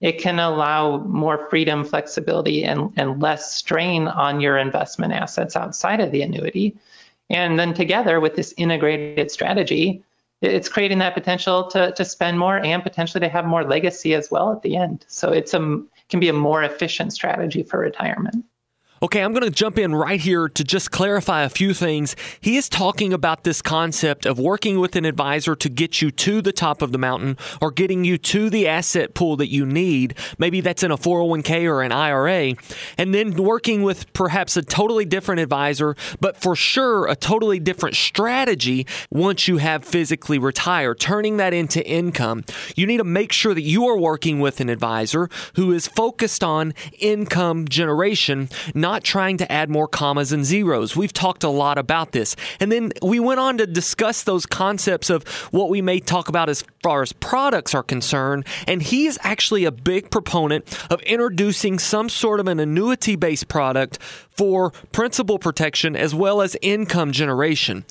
it 0.00 0.18
can 0.18 0.40
allow 0.40 0.98
more 0.98 1.48
freedom, 1.48 1.84
flexibility, 1.84 2.64
and, 2.64 2.92
and 2.96 3.22
less 3.22 3.54
strain 3.54 4.08
on 4.08 4.40
your 4.40 4.58
investment 4.58 5.12
assets 5.12 5.54
outside 5.54 6.00
of 6.00 6.10
the 6.10 6.22
annuity. 6.22 6.76
And 7.30 7.56
then 7.56 7.72
together 7.72 8.18
with 8.18 8.34
this 8.34 8.52
integrated 8.56 9.30
strategy, 9.30 10.02
it's 10.42 10.68
creating 10.68 10.98
that 10.98 11.14
potential 11.14 11.68
to, 11.68 11.92
to 11.92 12.04
spend 12.04 12.36
more 12.36 12.58
and 12.58 12.82
potentially 12.82 13.20
to 13.20 13.28
have 13.28 13.44
more 13.44 13.62
legacy 13.62 14.12
as 14.14 14.28
well 14.28 14.50
at 14.50 14.62
the 14.62 14.76
end. 14.76 15.04
So 15.06 15.30
it's 15.30 15.54
a 15.54 15.82
can 16.08 16.18
be 16.18 16.28
a 16.28 16.32
more 16.32 16.64
efficient 16.64 17.12
strategy 17.12 17.62
for 17.62 17.78
retirement. 17.78 18.44
Okay, 19.00 19.22
I'm 19.22 19.32
going 19.32 19.44
to 19.44 19.50
jump 19.50 19.78
in 19.78 19.94
right 19.94 20.20
here 20.20 20.48
to 20.48 20.64
just 20.64 20.90
clarify 20.90 21.42
a 21.42 21.48
few 21.48 21.72
things. 21.72 22.16
He 22.40 22.56
is 22.56 22.68
talking 22.68 23.12
about 23.12 23.44
this 23.44 23.62
concept 23.62 24.26
of 24.26 24.40
working 24.40 24.80
with 24.80 24.96
an 24.96 25.04
advisor 25.04 25.54
to 25.54 25.68
get 25.68 26.02
you 26.02 26.10
to 26.10 26.42
the 26.42 26.50
top 26.50 26.82
of 26.82 26.90
the 26.90 26.98
mountain 26.98 27.36
or 27.60 27.70
getting 27.70 28.04
you 28.04 28.18
to 28.18 28.50
the 28.50 28.66
asset 28.66 29.14
pool 29.14 29.36
that 29.36 29.52
you 29.52 29.64
need. 29.64 30.16
Maybe 30.36 30.60
that's 30.60 30.82
in 30.82 30.90
a 30.90 30.96
401k 30.96 31.70
or 31.70 31.82
an 31.82 31.92
IRA. 31.92 32.56
And 32.96 33.14
then 33.14 33.34
working 33.34 33.84
with 33.84 34.12
perhaps 34.14 34.56
a 34.56 34.62
totally 34.62 35.04
different 35.04 35.42
advisor, 35.42 35.94
but 36.18 36.36
for 36.36 36.56
sure 36.56 37.06
a 37.06 37.14
totally 37.14 37.60
different 37.60 37.94
strategy 37.94 38.84
once 39.12 39.46
you 39.46 39.58
have 39.58 39.84
physically 39.84 40.40
retired, 40.40 40.98
turning 40.98 41.36
that 41.36 41.54
into 41.54 41.86
income. 41.86 42.42
You 42.74 42.84
need 42.84 42.96
to 42.96 43.04
make 43.04 43.30
sure 43.30 43.54
that 43.54 43.62
you 43.62 43.86
are 43.86 43.96
working 43.96 44.40
with 44.40 44.60
an 44.60 44.68
advisor 44.68 45.30
who 45.54 45.70
is 45.70 45.86
focused 45.86 46.42
on 46.42 46.74
income 46.98 47.68
generation, 47.68 48.48
not 48.74 48.87
not 48.88 49.04
trying 49.04 49.36
to 49.36 49.52
add 49.52 49.68
more 49.68 49.86
commas 49.86 50.32
and 50.32 50.46
zeros. 50.46 50.96
We've 50.96 51.12
talked 51.12 51.44
a 51.44 51.50
lot 51.50 51.76
about 51.76 52.12
this. 52.12 52.34
And 52.58 52.72
then 52.72 52.90
we 53.02 53.20
went 53.20 53.38
on 53.38 53.58
to 53.58 53.66
discuss 53.66 54.22
those 54.22 54.46
concepts 54.46 55.10
of 55.10 55.24
what 55.52 55.68
we 55.68 55.82
may 55.82 56.00
talk 56.00 56.30
about 56.30 56.48
as 56.48 56.64
far 56.82 57.02
as 57.02 57.12
products 57.12 57.74
are 57.74 57.82
concerned. 57.82 58.46
And 58.66 58.80
he 58.80 59.06
is 59.06 59.18
actually 59.22 59.66
a 59.66 59.70
big 59.70 60.10
proponent 60.10 60.64
of 60.90 61.02
introducing 61.02 61.78
some 61.78 62.08
sort 62.08 62.40
of 62.40 62.48
an 62.48 62.60
annuity 62.60 63.14
based 63.14 63.48
product 63.48 63.98
for 64.30 64.70
principal 64.90 65.38
protection 65.38 65.94
as 65.94 66.14
well 66.14 66.40
as 66.40 66.56
income 66.62 67.12
generation. 67.12 67.84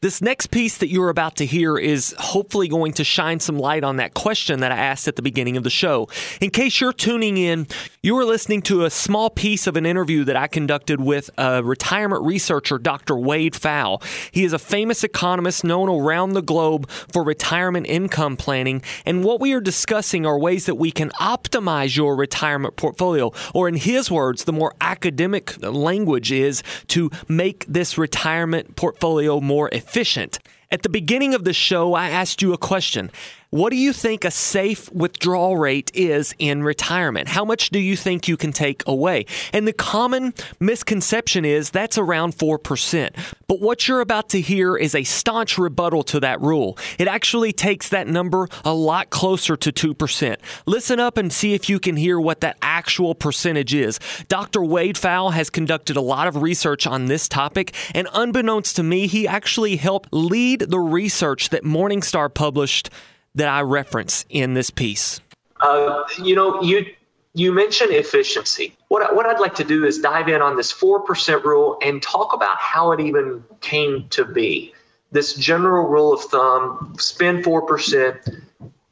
This 0.00 0.22
next 0.22 0.52
piece 0.52 0.78
that 0.78 0.90
you're 0.90 1.08
about 1.08 1.34
to 1.36 1.46
hear 1.46 1.76
is 1.76 2.14
hopefully 2.18 2.68
going 2.68 2.92
to 2.92 3.04
shine 3.04 3.40
some 3.40 3.58
light 3.58 3.82
on 3.82 3.96
that 3.96 4.14
question 4.14 4.60
that 4.60 4.70
I 4.70 4.76
asked 4.76 5.08
at 5.08 5.16
the 5.16 5.22
beginning 5.22 5.56
of 5.56 5.64
the 5.64 5.70
show. 5.70 6.08
In 6.40 6.50
case 6.50 6.80
you're 6.80 6.92
tuning 6.92 7.36
in, 7.36 7.66
you 8.00 8.16
are 8.16 8.24
listening 8.24 8.62
to 8.62 8.84
a 8.84 8.90
small 8.90 9.28
piece 9.28 9.66
of 9.66 9.76
an 9.76 9.84
interview 9.84 10.22
that 10.22 10.36
I 10.36 10.46
conducted 10.46 11.00
with 11.00 11.30
a 11.36 11.64
retirement 11.64 12.24
researcher, 12.24 12.78
Dr. 12.78 13.16
Wade 13.16 13.54
Pfau. 13.54 14.00
He 14.30 14.44
is 14.44 14.52
a 14.52 14.58
famous 14.58 15.02
economist 15.02 15.64
known 15.64 15.88
around 15.88 16.34
the 16.34 16.42
globe 16.42 16.88
for 16.88 17.24
retirement 17.24 17.88
income 17.88 18.36
planning. 18.36 18.82
And 19.04 19.24
what 19.24 19.40
we 19.40 19.52
are 19.52 19.60
discussing 19.60 20.24
are 20.24 20.38
ways 20.38 20.66
that 20.66 20.76
we 20.76 20.92
can 20.92 21.10
optimize 21.20 21.96
your 21.96 22.14
retirement 22.14 22.76
portfolio. 22.76 23.32
Or, 23.52 23.68
in 23.68 23.74
his 23.74 24.12
words, 24.12 24.44
the 24.44 24.52
more 24.52 24.74
academic 24.80 25.60
language 25.60 26.30
is 26.30 26.62
to 26.88 27.10
make 27.26 27.66
this 27.66 27.98
retirement 27.98 28.76
portfolio 28.76 29.40
more 29.40 29.70
efficient. 29.70 30.38
At 30.70 30.82
the 30.82 30.90
beginning 30.90 31.32
of 31.34 31.44
the 31.44 31.54
show, 31.54 31.94
I 31.94 32.10
asked 32.10 32.42
you 32.42 32.52
a 32.52 32.58
question 32.58 33.10
what 33.50 33.70
do 33.70 33.76
you 33.76 33.94
think 33.94 34.26
a 34.26 34.30
safe 34.30 34.92
withdrawal 34.92 35.56
rate 35.56 35.90
is 35.94 36.34
in 36.38 36.62
retirement? 36.62 37.28
How 37.28 37.46
much 37.46 37.70
do 37.70 37.78
you 37.78 37.96
think 37.96 38.28
you 38.28 38.36
can 38.36 38.52
take 38.52 38.86
away? 38.86 39.24
And 39.54 39.66
the 39.66 39.72
common 39.72 40.34
misconception 40.60 41.46
is 41.46 41.70
that's 41.70 41.96
around 41.96 42.36
4%. 42.36 43.10
But 43.46 43.60
what 43.60 43.88
you're 43.88 44.02
about 44.02 44.28
to 44.30 44.42
hear 44.42 44.76
is 44.76 44.94
a 44.94 45.02
staunch 45.02 45.56
rebuttal 45.56 46.02
to 46.04 46.20
that 46.20 46.42
rule. 46.42 46.76
It 46.98 47.08
actually 47.08 47.52
takes 47.52 47.88
that 47.88 48.06
number 48.06 48.48
a 48.66 48.74
lot 48.74 49.08
closer 49.08 49.56
to 49.56 49.72
2%. 49.72 50.36
Listen 50.66 51.00
up 51.00 51.16
and 51.16 51.32
see 51.32 51.54
if 51.54 51.70
you 51.70 51.80
can 51.80 51.96
hear 51.96 52.20
what 52.20 52.42
that 52.42 52.58
actual 52.60 53.14
percentage 53.14 53.72
is. 53.72 53.98
Dr. 54.28 54.62
Wade 54.62 54.96
Pfau 54.96 55.32
has 55.32 55.48
conducted 55.48 55.96
a 55.96 56.02
lot 56.02 56.28
of 56.28 56.42
research 56.42 56.86
on 56.86 57.06
this 57.06 57.26
topic, 57.26 57.72
and 57.94 58.08
unbeknownst 58.12 58.76
to 58.76 58.82
me, 58.82 59.06
he 59.06 59.26
actually 59.26 59.76
helped 59.76 60.12
lead 60.12 60.60
the 60.60 60.80
research 60.80 61.48
that 61.48 61.64
Morningstar 61.64 62.32
published 62.32 62.90
that 63.34 63.48
I 63.48 63.62
reference 63.62 64.24
in 64.28 64.54
this 64.54 64.70
piece? 64.70 65.20
Uh, 65.60 66.04
you 66.22 66.34
know, 66.34 66.62
you 66.62 66.86
you 67.34 67.52
mentioned 67.52 67.92
efficiency. 67.92 68.76
What, 68.88 69.14
what 69.14 69.26
I'd 69.26 69.38
like 69.40 69.56
to 69.56 69.64
do 69.64 69.84
is 69.84 69.98
dive 69.98 70.28
in 70.28 70.42
on 70.42 70.56
this 70.56 70.72
4% 70.72 71.44
rule 71.44 71.78
and 71.82 72.02
talk 72.02 72.34
about 72.34 72.56
how 72.56 72.92
it 72.92 73.00
even 73.00 73.44
came 73.60 74.08
to 74.10 74.24
be. 74.24 74.74
This 75.12 75.34
general 75.34 75.86
rule 75.88 76.12
of 76.12 76.22
thumb 76.22 76.96
spend 76.98 77.44
4%. 77.44 78.42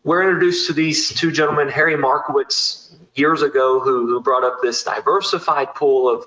We're 0.04 0.22
introduced 0.22 0.68
to 0.68 0.74
these 0.74 1.08
two 1.08 1.32
gentlemen, 1.32 1.68
Harry 1.68 1.96
Markowitz, 1.96 2.94
years 3.14 3.42
ago, 3.42 3.80
who, 3.80 4.06
who 4.06 4.20
brought 4.20 4.44
up 4.44 4.58
this 4.62 4.84
diversified 4.84 5.74
pool 5.74 6.08
of 6.08 6.26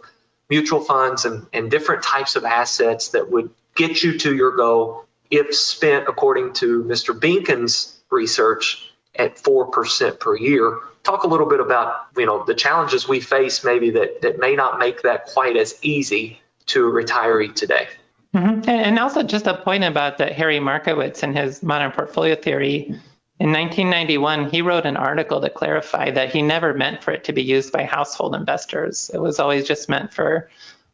mutual 0.49 0.81
funds 0.81 1.25
and, 1.25 1.45
and 1.53 1.71
different 1.71 2.03
types 2.03 2.35
of 2.35 2.43
assets 2.43 3.09
that 3.09 3.31
would 3.31 3.51
get 3.75 4.03
you 4.03 4.17
to 4.17 4.35
your 4.35 4.55
goal 4.55 5.05
if 5.29 5.55
spent 5.55 6.07
according 6.07 6.53
to 6.53 6.83
Mr. 6.83 7.17
Bengen's 7.17 7.98
research 8.11 8.91
at 9.15 9.37
4% 9.37 10.19
per 10.19 10.37
year. 10.37 10.79
Talk 11.03 11.23
a 11.23 11.27
little 11.27 11.47
bit 11.47 11.59
about, 11.59 12.07
you 12.17 12.25
know, 12.25 12.43
the 12.43 12.55
challenges 12.55 13.07
we 13.07 13.19
face 13.19 13.63
maybe 13.63 13.91
that, 13.91 14.21
that 14.21 14.39
may 14.39 14.55
not 14.55 14.79
make 14.79 15.01
that 15.03 15.27
quite 15.27 15.57
as 15.57 15.77
easy 15.81 16.41
to 16.67 16.87
a 16.87 16.91
retiree 16.91 17.53
today. 17.53 17.87
Mm-hmm. 18.35 18.69
And 18.69 18.99
also 18.99 19.23
just 19.23 19.47
a 19.47 19.55
point 19.55 19.83
about 19.83 20.19
that 20.19 20.33
Harry 20.33 20.59
Markowitz 20.59 21.23
and 21.23 21.35
his 21.35 21.63
modern 21.63 21.91
portfolio 21.91 22.35
theory. 22.35 22.93
In 23.39 23.53
1991, 23.53 24.49
he 24.49 24.61
wrote 24.61 24.85
an 24.85 24.97
article 24.97 25.41
to 25.41 25.49
clarify 25.49 26.11
that 26.11 26.31
he 26.31 26.41
never 26.41 26.73
meant 26.73 27.03
for 27.03 27.11
it 27.11 27.23
to 27.23 27.33
be 27.33 27.41
used 27.41 27.71
by 27.71 27.83
household 27.83 28.35
investors. 28.35 29.09
It 29.13 29.19
was 29.19 29.39
always 29.39 29.65
just 29.65 29.89
meant 29.89 30.13
for 30.13 30.49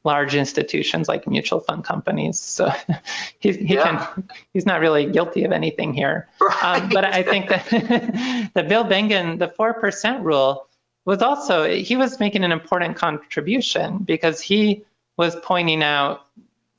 large 0.06 0.36
institutions 0.36 1.08
like 1.08 1.28
mutual 1.28 1.60
fund 1.60 1.84
companies. 1.84 2.40
So 2.40 2.72
he, 3.40 3.52
he 3.54 3.74
yeah. 3.74 4.06
can, 4.14 4.30
he's 4.54 4.66
not 4.66 4.80
really 4.80 5.06
guilty 5.08 5.44
of 5.44 5.52
anything 5.52 5.94
here. 5.94 6.30
Right. 6.40 6.82
Um, 6.82 6.90
but 6.90 7.04
I 7.04 7.24
think 7.24 7.50
that 7.50 7.66
the 8.54 8.64
Bill 8.64 8.86
Bengen, 8.86 9.40
the 9.40 9.48
4% 9.48 10.24
rule, 10.24 10.68
was 11.06 11.22
also, 11.22 11.68
he 11.68 11.96
was 11.96 12.20
making 12.20 12.44
an 12.44 12.52
important 12.52 12.96
contribution 12.96 14.00
because 14.00 14.42
he 14.42 14.84
was 15.18 15.36
pointing 15.44 15.84
out 15.84 16.28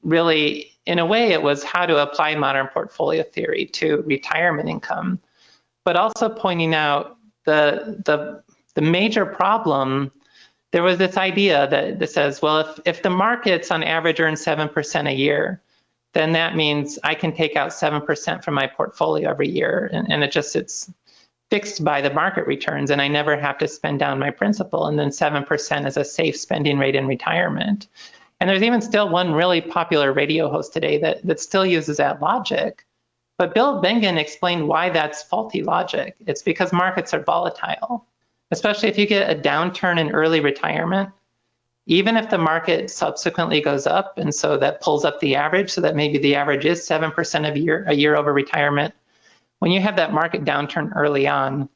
really, 0.03 0.73
in 0.87 0.99
a 0.99 1.07
way, 1.07 1.33
it 1.33 1.43
was 1.43 1.63
how 1.63 1.85
to 1.87 1.99
apply 1.99 2.35
modern 2.37 2.69
portfolio 2.69 3.23
theory 3.23 3.67
to 3.67 4.03
retirement 4.07 4.69
income, 4.69 5.19
but 5.85 5.97
also 5.97 6.29
pointing 6.29 6.75
out 6.75 7.17
the, 7.45 8.03
the, 8.05 8.43
the 8.75 8.83
major 8.83 9.27
problem 9.27 10.13
there 10.77 10.83
was 10.83 10.99
this 10.99 11.17
idea 11.17 11.67
that, 11.71 12.01
that 12.01 12.11
says, 12.11 12.43
well, 12.43 12.59
if, 12.59 12.81
if 12.85 13.03
the 13.03 13.09
markets 13.09 13.71
on 13.71 13.83
average 13.83 14.21
earn 14.21 14.35
7% 14.35 15.09
a 15.09 15.15
year, 15.15 15.63
then 16.13 16.33
that 16.33 16.55
means 16.55 16.99
I 17.03 17.15
can 17.15 17.35
take 17.35 17.57
out 17.57 17.71
7% 17.71 18.45
from 18.45 18.53
my 18.53 18.67
portfolio 18.67 19.31
every 19.31 19.49
year. 19.49 19.89
And, 19.91 20.13
and 20.13 20.23
it 20.23 20.31
just, 20.31 20.55
it's 20.55 20.93
fixed 21.51 21.83
by 21.83 22.03
the 22.03 22.13
market 22.13 22.47
returns 22.47 22.91
and 22.91 23.01
I 23.01 23.09
never 23.09 23.39
have 23.39 23.57
to 23.57 23.69
spend 23.69 24.01
down 24.01 24.19
my 24.19 24.31
principal. 24.31 24.87
And 24.87 24.99
then 24.99 25.09
7% 25.09 25.87
is 25.87 25.97
a 25.97 26.05
safe 26.05 26.37
spending 26.37 26.77
rate 26.77 26.95
in 26.95 27.07
retirement. 27.07 27.89
And 28.39 28.51
there's 28.51 28.63
even 28.63 28.83
still 28.83 29.09
one 29.09 29.33
really 29.33 29.63
popular 29.63 30.13
radio 30.13 30.51
host 30.51 30.75
today 30.75 30.99
that, 30.99 31.25
that 31.25 31.41
still 31.41 31.65
uses 31.65 31.97
that 31.97 32.21
logic. 32.21 32.85
But 33.39 33.55
Bill 33.55 33.81
Bengen 33.81 34.19
explained 34.19 34.69
why 34.69 34.91
that's 34.91 35.23
faulty 35.23 35.63
logic. 35.63 36.17
It's 36.27 36.43
because 36.43 36.71
markets 36.71 37.15
are 37.15 37.23
volatile 37.23 38.07
especially 38.51 38.89
if 38.89 38.99
you 38.99 39.07
get 39.07 39.31
a 39.31 39.41
downturn 39.41 39.99
in 39.99 40.11
early 40.11 40.41
retirement, 40.41 41.11
even 41.87 42.17
if 42.17 42.31
the 42.31 42.39
market 42.39 42.91
subsequently 42.91 43.61
goes 43.61 43.87
up, 43.87 44.19
and 44.19 44.35
so 44.35 44.57
that 44.57 44.81
pulls 44.81 45.05
up 45.05 45.21
the 45.21 45.37
average, 45.37 45.71
so 45.71 45.81
that 45.81 45.95
maybe 45.97 46.19
the 46.19 46.35
average 46.35 46.65
is 46.65 46.87
7% 46.87 47.53
a 47.53 47.59
year, 47.59 47.85
a 47.87 47.95
year 47.95 48.17
over 48.17 48.33
retirement. 48.33 48.93
When 49.61 49.71
you 49.71 49.81
have 49.81 49.97
that 49.97 50.13
market 50.13 50.45
downturn 50.45 50.93
early 50.97 51.29
on, 51.29 51.69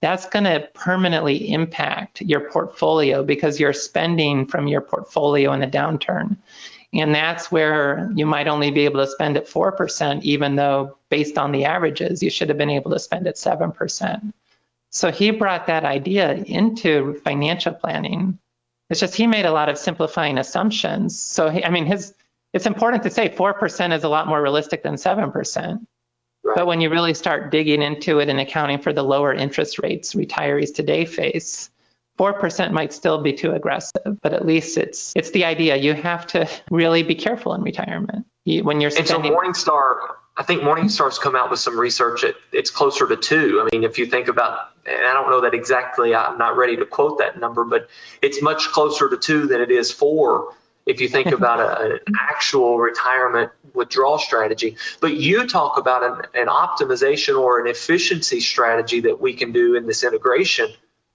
that's 0.00 0.28
going 0.28 0.44
to 0.44 0.68
permanently 0.74 1.52
impact 1.52 2.20
your 2.20 2.48
portfolio 2.50 3.24
because 3.24 3.58
you're 3.58 3.72
spending 3.72 4.46
from 4.46 4.68
your 4.68 4.80
portfolio 4.80 5.52
in 5.52 5.62
a 5.62 5.68
downturn. 5.68 6.36
And 6.92 7.14
that's 7.14 7.50
where 7.50 8.10
you 8.14 8.24
might 8.24 8.46
only 8.46 8.70
be 8.70 8.84
able 8.84 9.04
to 9.04 9.10
spend 9.10 9.36
at 9.36 9.46
4%, 9.46 10.22
even 10.22 10.56
though 10.56 10.96
based 11.08 11.38
on 11.38 11.50
the 11.50 11.64
averages, 11.64 12.22
you 12.22 12.30
should 12.30 12.48
have 12.48 12.58
been 12.58 12.70
able 12.70 12.90
to 12.92 12.98
spend 12.98 13.26
at 13.26 13.36
7%. 13.36 14.32
So 14.90 15.10
he 15.10 15.30
brought 15.30 15.66
that 15.66 15.84
idea 15.84 16.32
into 16.32 17.14
financial 17.24 17.74
planning 17.74 18.38
it's 18.88 19.00
just 19.00 19.14
he 19.14 19.26
made 19.26 19.46
a 19.46 19.52
lot 19.52 19.68
of 19.68 19.78
simplifying 19.78 20.38
assumptions. 20.38 21.20
So 21.20 21.48
he, 21.48 21.64
I 21.64 21.70
mean, 21.70 21.86
his 21.86 22.14
it's 22.52 22.66
important 22.66 23.02
to 23.02 23.10
say 23.10 23.28
4% 23.28 23.94
is 23.94 24.04
a 24.04 24.08
lot 24.08 24.28
more 24.28 24.40
realistic 24.40 24.82
than 24.82 24.94
7%. 24.94 25.86
Right. 26.42 26.56
But 26.56 26.66
when 26.66 26.80
you 26.80 26.88
really 26.88 27.12
start 27.12 27.50
digging 27.50 27.82
into 27.82 28.20
it 28.20 28.28
and 28.28 28.40
accounting 28.40 28.78
for 28.78 28.92
the 28.92 29.02
lower 29.02 29.34
interest 29.34 29.80
rates 29.82 30.14
retirees 30.14 30.72
today 30.74 31.04
face, 31.04 31.70
4% 32.18 32.70
might 32.70 32.94
still 32.94 33.20
be 33.20 33.34
too 33.34 33.50
aggressive, 33.50 34.18
but 34.22 34.32
at 34.32 34.46
least 34.46 34.78
it's 34.78 35.12
it's 35.16 35.32
the 35.32 35.44
idea 35.44 35.76
you 35.76 35.92
have 35.92 36.26
to 36.28 36.48
really 36.70 37.02
be 37.02 37.14
careful 37.14 37.52
in 37.54 37.62
retirement. 37.62 38.24
You, 38.44 38.62
when 38.62 38.80
you're 38.80 38.90
spending 38.90 39.16
And 39.16 39.24
so 39.24 39.30
Morningstar 39.36 40.14
I 40.36 40.42
think 40.42 40.62
Morningstar's 40.62 41.18
come 41.18 41.34
out 41.34 41.50
with 41.50 41.60
some 41.60 41.78
research. 41.78 42.22
It, 42.22 42.36
it's 42.52 42.70
closer 42.70 43.06
to 43.08 43.16
two. 43.16 43.60
I 43.62 43.74
mean, 43.74 43.84
if 43.84 43.98
you 43.98 44.06
think 44.06 44.28
about, 44.28 44.70
and 44.84 45.06
I 45.06 45.14
don't 45.14 45.30
know 45.30 45.40
that 45.42 45.54
exactly, 45.54 46.14
I'm 46.14 46.36
not 46.36 46.56
ready 46.56 46.76
to 46.76 46.84
quote 46.84 47.18
that 47.18 47.40
number, 47.40 47.64
but 47.64 47.88
it's 48.20 48.42
much 48.42 48.68
closer 48.68 49.08
to 49.08 49.16
two 49.16 49.46
than 49.46 49.62
it 49.62 49.70
is 49.70 49.90
four 49.90 50.52
if 50.84 51.00
you 51.00 51.08
think 51.08 51.26
about 51.32 51.60
a, 51.60 51.94
an 51.94 52.00
actual 52.20 52.78
retirement 52.78 53.50
withdrawal 53.72 54.18
strategy. 54.18 54.76
But 55.00 55.14
you 55.14 55.46
talk 55.46 55.78
about 55.78 56.04
an, 56.04 56.42
an 56.42 56.48
optimization 56.48 57.40
or 57.40 57.60
an 57.60 57.66
efficiency 57.66 58.40
strategy 58.40 59.00
that 59.00 59.18
we 59.18 59.32
can 59.32 59.52
do 59.52 59.74
in 59.74 59.86
this 59.86 60.04
integration 60.04 60.68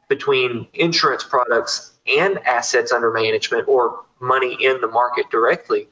between 0.10 0.68
insurance 0.74 1.24
products 1.24 1.94
and 2.08 2.40
assets 2.40 2.92
under 2.92 3.12
management 3.12 3.68
or 3.68 4.04
money 4.20 4.58
in 4.60 4.82
the 4.82 4.88
market 4.88 5.30
directly 5.30 5.88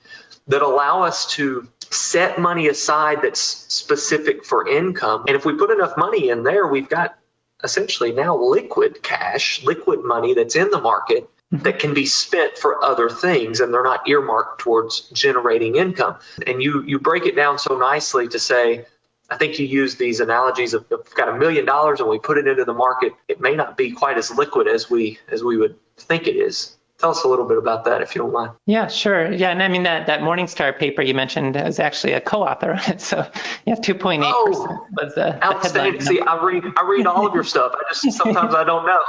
that 0.49 0.61
allow 0.61 1.03
us 1.03 1.31
to 1.33 1.67
set 1.91 2.39
money 2.39 2.67
aside 2.67 3.21
that's 3.21 3.39
specific 3.39 4.45
for 4.45 4.67
income. 4.67 5.25
And 5.27 5.35
if 5.35 5.45
we 5.45 5.53
put 5.53 5.71
enough 5.71 5.95
money 5.97 6.29
in 6.29 6.43
there, 6.43 6.67
we've 6.67 6.89
got 6.89 7.15
essentially 7.63 8.11
now 8.11 8.37
liquid 8.37 9.01
cash, 9.01 9.63
liquid 9.63 10.03
money 10.03 10.33
that's 10.33 10.55
in 10.55 10.69
the 10.69 10.81
market 10.81 11.29
mm-hmm. 11.53 11.63
that 11.63 11.79
can 11.79 11.93
be 11.93 12.05
spent 12.05 12.57
for 12.57 12.83
other 12.83 13.09
things 13.09 13.59
and 13.59 13.73
they're 13.73 13.83
not 13.83 14.07
earmarked 14.07 14.61
towards 14.61 15.01
generating 15.11 15.75
income. 15.75 16.17
And 16.45 16.61
you 16.61 16.83
you 16.83 16.99
break 16.99 17.25
it 17.25 17.35
down 17.35 17.59
so 17.59 17.77
nicely 17.77 18.27
to 18.29 18.39
say 18.39 18.85
I 19.29 19.37
think 19.37 19.59
you 19.59 19.67
use 19.67 19.95
these 19.95 20.19
analogies 20.19 20.73
of 20.73 20.85
we've 20.89 21.15
got 21.15 21.29
a 21.29 21.37
million 21.37 21.65
dollars 21.65 21.99
and 21.99 22.09
we 22.09 22.17
put 22.17 22.37
it 22.37 22.47
into 22.47 22.65
the 22.65 22.73
market. 22.73 23.13
It 23.27 23.39
may 23.39 23.55
not 23.55 23.77
be 23.77 23.91
quite 23.91 24.17
as 24.17 24.31
liquid 24.31 24.67
as 24.67 24.89
we 24.89 25.19
as 25.29 25.43
we 25.43 25.57
would 25.57 25.75
think 25.97 26.27
it 26.27 26.35
is. 26.35 26.75
Tell 26.99 27.11
us 27.11 27.23
a 27.23 27.29
little 27.29 27.45
bit 27.45 27.57
about 27.57 27.85
that, 27.85 28.01
if 28.01 28.13
you 28.13 28.21
don't 28.21 28.33
mind. 28.33 28.51
Yeah, 28.65 28.87
sure. 28.87 29.31
Yeah, 29.31 29.51
and 29.51 29.63
I 29.63 29.69
mean 29.69 29.83
that 29.83 30.05
that 30.07 30.19
Morningstar 30.19 30.77
paper 30.77 31.01
you 31.01 31.13
mentioned 31.13 31.55
is 31.55 31.79
actually 31.79 32.11
a 32.11 32.19
co-author 32.19 32.73
on 32.73 32.91
it. 32.91 32.99
So 32.99 33.25
yeah, 33.65 33.75
2.8 33.75 34.21
oh, 34.25 34.45
percent 34.45 34.79
was 34.97 35.15
the, 35.15 35.43
outstanding. 35.43 35.99
The 35.99 36.05
See, 36.05 36.19
I 36.19 36.43
read 36.43 36.65
I 36.75 36.85
read 36.85 37.07
all 37.07 37.25
of 37.25 37.33
your 37.33 37.45
stuff. 37.45 37.71
I 37.73 37.83
just 37.93 38.17
sometimes 38.17 38.53
I 38.53 38.65
don't 38.65 38.85
know. 38.85 39.01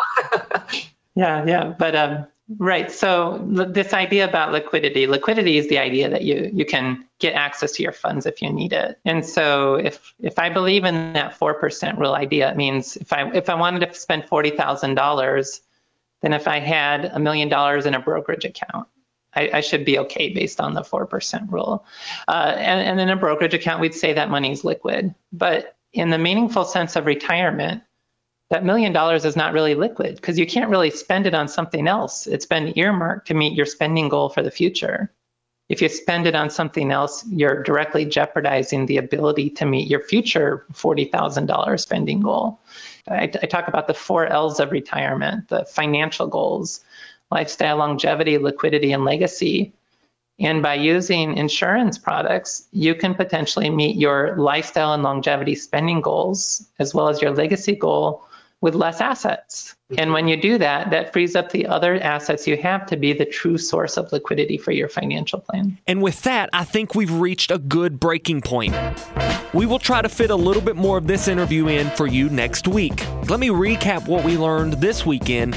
yeah, 1.16 1.44
yeah, 1.44 1.75
but 1.76 1.97
um, 1.97 2.28
right. 2.59 2.92
So 2.92 3.44
this 3.44 3.92
idea 3.92 4.25
about 4.25 4.52
liquidity, 4.52 5.09
liquidity 5.09 5.59
is 5.59 5.68
the 5.68 5.78
idea 5.78 6.09
that 6.11 6.23
you 6.23 6.49
you 6.54 6.64
can 6.64 7.04
get 7.18 7.35
access 7.35 7.73
to 7.73 7.82
your 7.82 7.92
funds 7.92 8.25
if 8.25 8.40
you 8.40 8.52
need 8.52 8.73
it. 8.73 9.00
And 9.04 9.26
so 9.26 9.75
if 9.75 10.14
if 10.20 10.38
I 10.38 10.49
believe 10.49 10.85
in 10.85 11.14
that 11.14 11.35
four 11.35 11.54
percent 11.54 11.99
rule 11.99 12.14
idea, 12.14 12.52
it 12.52 12.56
means 12.56 12.97
if 12.99 13.12
I 13.12 13.28
if 13.32 13.50
I 13.50 13.54
wanted 13.54 13.85
to 13.85 13.92
spend 13.99 14.26
forty 14.26 14.50
thousand 14.50 14.94
dollars 14.94 15.61
than 16.23 16.33
if 16.33 16.47
I 16.47 16.59
had 16.59 17.07
a 17.07 17.18
million 17.18 17.49
dollars 17.49 17.87
in 17.87 17.94
a 17.94 18.01
brokerage 18.01 18.44
account. 18.44 18.87
I, 19.35 19.51
I, 19.55 19.61
should 19.61 19.85
be 19.85 19.97
okay 20.01 20.31
based 20.31 20.61
on 20.61 20.75
the 20.75 20.83
4% 20.83 21.53
rule. 21.53 21.87
Uh, 22.27 22.55
and, 22.57 22.81
and 22.81 23.01
in 23.01 23.11
a 23.11 23.16
brokerage 23.16 23.55
account, 23.55 23.81
we'd 23.81 23.94
say 23.94 24.12
that 24.12 24.29
money 24.29 24.51
is 24.51 24.64
liquid. 24.64 25.14
But 25.33 25.77
in 25.92 26.11
the 26.11 26.18
meaningful 26.18 26.64
sense 26.64 26.97
of 26.97 27.07
retirement, 27.07 27.83
that 28.51 28.64
million 28.64 28.92
dollars 28.92 29.25
is 29.25 29.37
not 29.37 29.53
really 29.53 29.77
liquid 29.77 30.16
because 30.16 30.38
you 30.38 30.47
can't 30.47 30.71
really 30.71 30.90
spend 30.90 31.27
it 31.27 31.35
on 31.35 31.47
something 31.47 31.87
else. 31.87 32.27
It's 32.27 32.47
been 32.47 32.77
earmarked 32.77 33.29
to 33.29 33.35
meet 33.35 33.55
your 33.55 33.66
spending 33.66 34.09
goal 34.09 34.29
for 34.29 34.42
the 34.42 34.51
future. 34.51 35.12
If 35.68 35.81
you 35.81 35.88
spend 35.88 36.27
it 36.27 36.35
on 36.35 36.51
something 36.51 36.90
else, 36.90 37.25
you're 37.29 37.62
directly 37.62 38.05
jeopardizing 38.05 38.87
the 38.87 38.97
ability 38.97 39.51
to 39.51 39.64
meet 39.64 39.88
your 39.88 40.01
future 40.01 40.66
$40,000 40.73 41.79
spending 41.79 42.21
goal. 42.21 42.59
I, 43.11 43.25
I 43.25 43.46
talk 43.46 43.68
about 43.68 43.87
the 43.87 43.94
four 43.94 44.27
L's 44.27 44.61
of 44.61 44.73
retirement 44.73 45.49
the 45.49 45.64
financial 45.64 46.27
goals, 46.27 46.81
lifestyle, 47.31 47.77
longevity, 47.77 48.38
liquidity, 48.38 48.92
and 48.92 49.05
legacy. 49.05 49.73
And 50.38 50.62
by 50.62 50.75
using 50.75 51.37
insurance 51.37 51.99
products, 51.99 52.66
you 52.73 52.94
can 52.94 53.14
potentially 53.14 53.68
meet 53.68 53.96
your 53.96 54.37
lifestyle 54.38 54.94
and 54.94 55.03
longevity 55.03 55.55
spending 55.55 56.01
goals, 56.01 56.66
as 56.79 56.94
well 56.94 57.09
as 57.09 57.20
your 57.20 57.33
legacy 57.33 57.77
goal 57.77 58.25
with 58.61 58.75
less 58.75 59.01
assets. 59.01 59.75
And 59.90 59.99
mm-hmm. 59.99 60.12
when 60.12 60.29
you 60.29 60.40
do 60.40 60.59
that, 60.59 60.90
that 60.90 61.12
frees 61.12 61.35
up 61.35 61.51
the 61.51 61.66
other 61.66 61.96
assets 61.96 62.46
you 62.46 62.57
have 62.59 62.87
to 62.87 62.96
be 62.96 63.12
the 63.12 63.25
true 63.25 63.59
source 63.59 63.96
of 63.96 64.12
liquidity 64.12 64.59
for 64.59 64.73
your 64.73 64.88
financial 64.88 65.40
plan. 65.40 65.79
And 65.87 66.03
with 66.03 66.23
that, 66.23 66.51
I 66.53 66.64
think 66.64 66.94
we've 66.94 67.12
reached 67.12 67.51
a 67.51 67.59
good 67.59 67.99
breaking 67.99 68.42
point. 68.42 68.75
We 69.53 69.66
will 69.66 69.79
try 69.79 70.03
to 70.03 70.09
fit 70.09 70.31
a 70.31 70.37
little 70.37 70.62
bit 70.62 70.77
more 70.77 70.99
of 70.99 71.07
this 71.07 71.27
interview 71.27 71.68
in 71.68 71.90
for 71.90 72.07
you 72.07 72.29
next 72.29 72.68
week. 72.68 73.05
Let 73.29 73.40
me 73.40 73.49
recap 73.49 74.07
what 74.07 74.25
we 74.25 74.37
learned 74.37 74.75
this 74.75 75.05
weekend. 75.05 75.57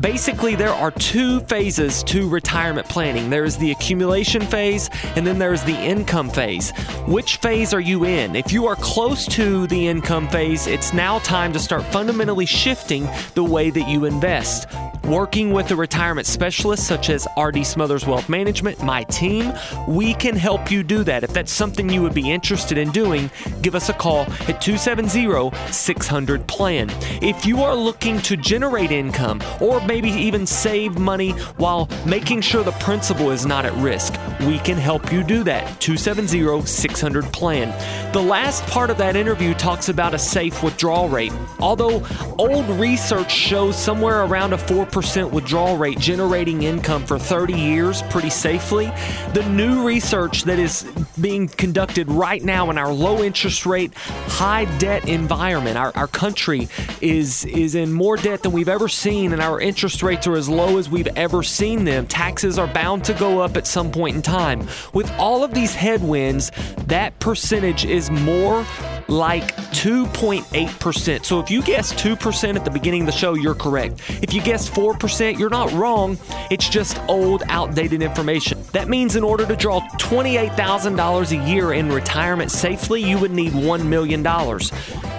Basically, 0.00 0.54
there 0.54 0.72
are 0.72 0.92
two 0.92 1.40
phases 1.40 2.04
to 2.04 2.28
retirement 2.28 2.88
planning 2.88 3.30
there's 3.30 3.56
the 3.56 3.72
accumulation 3.72 4.40
phase, 4.42 4.88
and 5.16 5.26
then 5.26 5.40
there's 5.40 5.64
the 5.64 5.76
income 5.76 6.30
phase. 6.30 6.70
Which 7.08 7.38
phase 7.38 7.74
are 7.74 7.80
you 7.80 8.04
in? 8.04 8.36
If 8.36 8.52
you 8.52 8.66
are 8.66 8.76
close 8.76 9.26
to 9.26 9.66
the 9.66 9.88
income 9.88 10.28
phase, 10.28 10.68
it's 10.68 10.92
now 10.92 11.18
time 11.20 11.52
to 11.52 11.58
start 11.58 11.82
fundamentally 11.86 12.46
shifting 12.46 13.08
the 13.34 13.42
way 13.42 13.70
that 13.70 13.88
you 13.88 14.04
invest. 14.04 14.68
Working 15.08 15.54
with 15.54 15.70
a 15.70 15.76
retirement 15.76 16.26
specialist 16.26 16.86
such 16.86 17.08
as 17.08 17.26
RD 17.34 17.64
Smothers 17.64 18.06
Wealth 18.06 18.28
Management, 18.28 18.82
my 18.82 19.04
team, 19.04 19.54
we 19.88 20.12
can 20.12 20.36
help 20.36 20.70
you 20.70 20.82
do 20.82 21.02
that. 21.04 21.24
If 21.24 21.32
that's 21.32 21.50
something 21.50 21.88
you 21.88 22.02
would 22.02 22.12
be 22.12 22.30
interested 22.30 22.76
in 22.76 22.90
doing, 22.90 23.30
give 23.62 23.74
us 23.74 23.88
a 23.88 23.94
call 23.94 24.26
at 24.48 24.60
270 24.60 25.50
600 25.72 26.46
PLAN. 26.46 26.90
If 27.22 27.46
you 27.46 27.62
are 27.62 27.74
looking 27.74 28.20
to 28.20 28.36
generate 28.36 28.90
income 28.90 29.40
or 29.62 29.80
maybe 29.86 30.10
even 30.10 30.44
save 30.44 30.98
money 30.98 31.30
while 31.56 31.88
making 32.04 32.42
sure 32.42 32.62
the 32.62 32.72
principal 32.72 33.30
is 33.30 33.46
not 33.46 33.64
at 33.64 33.72
risk, 33.76 34.12
we 34.40 34.58
can 34.58 34.76
help 34.76 35.10
you 35.10 35.24
do 35.24 35.42
that. 35.44 35.80
270 35.80 36.66
600 36.66 37.24
PLAN. 37.32 38.12
The 38.12 38.20
last 38.20 38.62
part 38.66 38.90
of 38.90 38.98
that 38.98 39.16
interview 39.16 39.54
talks 39.54 39.88
about 39.88 40.12
a 40.12 40.18
safe 40.18 40.62
withdrawal 40.62 41.08
rate. 41.08 41.32
Although 41.60 42.06
old 42.38 42.68
research 42.78 43.32
shows 43.32 43.74
somewhere 43.74 44.24
around 44.24 44.52
a 44.52 44.58
4% 44.58 44.97
4% 44.98 45.30
withdrawal 45.30 45.76
rate 45.76 45.98
generating 46.00 46.64
income 46.64 47.06
for 47.06 47.20
30 47.20 47.52
years 47.52 48.02
pretty 48.10 48.30
safely. 48.30 48.86
The 49.32 49.48
new 49.48 49.86
research 49.86 50.42
that 50.44 50.58
is 50.58 50.82
being 51.20 51.46
conducted 51.46 52.10
right 52.10 52.42
now 52.42 52.68
in 52.70 52.78
our 52.78 52.92
low 52.92 53.22
interest 53.22 53.64
rate, 53.64 53.94
high 53.94 54.64
debt 54.78 55.08
environment, 55.08 55.76
our, 55.76 55.92
our 55.94 56.08
country 56.08 56.68
is, 57.00 57.44
is 57.44 57.76
in 57.76 57.92
more 57.92 58.16
debt 58.16 58.42
than 58.42 58.50
we've 58.50 58.68
ever 58.68 58.88
seen, 58.88 59.32
and 59.32 59.40
our 59.40 59.60
interest 59.60 60.02
rates 60.02 60.26
are 60.26 60.36
as 60.36 60.48
low 60.48 60.78
as 60.78 60.88
we've 60.88 61.08
ever 61.14 61.44
seen 61.44 61.84
them. 61.84 62.04
Taxes 62.04 62.58
are 62.58 62.66
bound 62.66 63.04
to 63.04 63.14
go 63.14 63.40
up 63.40 63.56
at 63.56 63.68
some 63.68 63.92
point 63.92 64.16
in 64.16 64.22
time. 64.22 64.66
With 64.92 65.08
all 65.12 65.44
of 65.44 65.54
these 65.54 65.74
headwinds, 65.74 66.50
that 66.88 67.16
percentage 67.20 67.84
is 67.84 68.10
more 68.10 68.66
like 69.08 69.56
2.8%. 69.72 71.24
So 71.24 71.40
if 71.40 71.50
you 71.50 71.62
guessed 71.62 71.94
2% 71.94 72.56
at 72.56 72.64
the 72.64 72.70
beginning 72.70 73.02
of 73.02 73.06
the 73.06 73.12
show, 73.12 73.34
you're 73.34 73.54
correct. 73.54 74.00
If 74.22 74.34
you 74.34 74.42
guessed 74.42 74.72
4%, 74.72 75.38
you're 75.38 75.48
not 75.50 75.72
wrong. 75.72 76.18
It's 76.50 76.68
just 76.68 76.98
old, 77.08 77.42
outdated 77.48 78.02
information. 78.02 78.62
That 78.72 78.88
means 78.88 79.16
in 79.16 79.24
order 79.24 79.46
to 79.46 79.56
draw 79.56 79.80
$28,000 79.98 81.30
a 81.30 81.48
year 81.48 81.72
in 81.72 81.90
retirement 81.90 82.50
safely, 82.50 83.02
you 83.02 83.18
would 83.18 83.30
need 83.30 83.52
$1 83.52 83.86
million. 83.86 84.22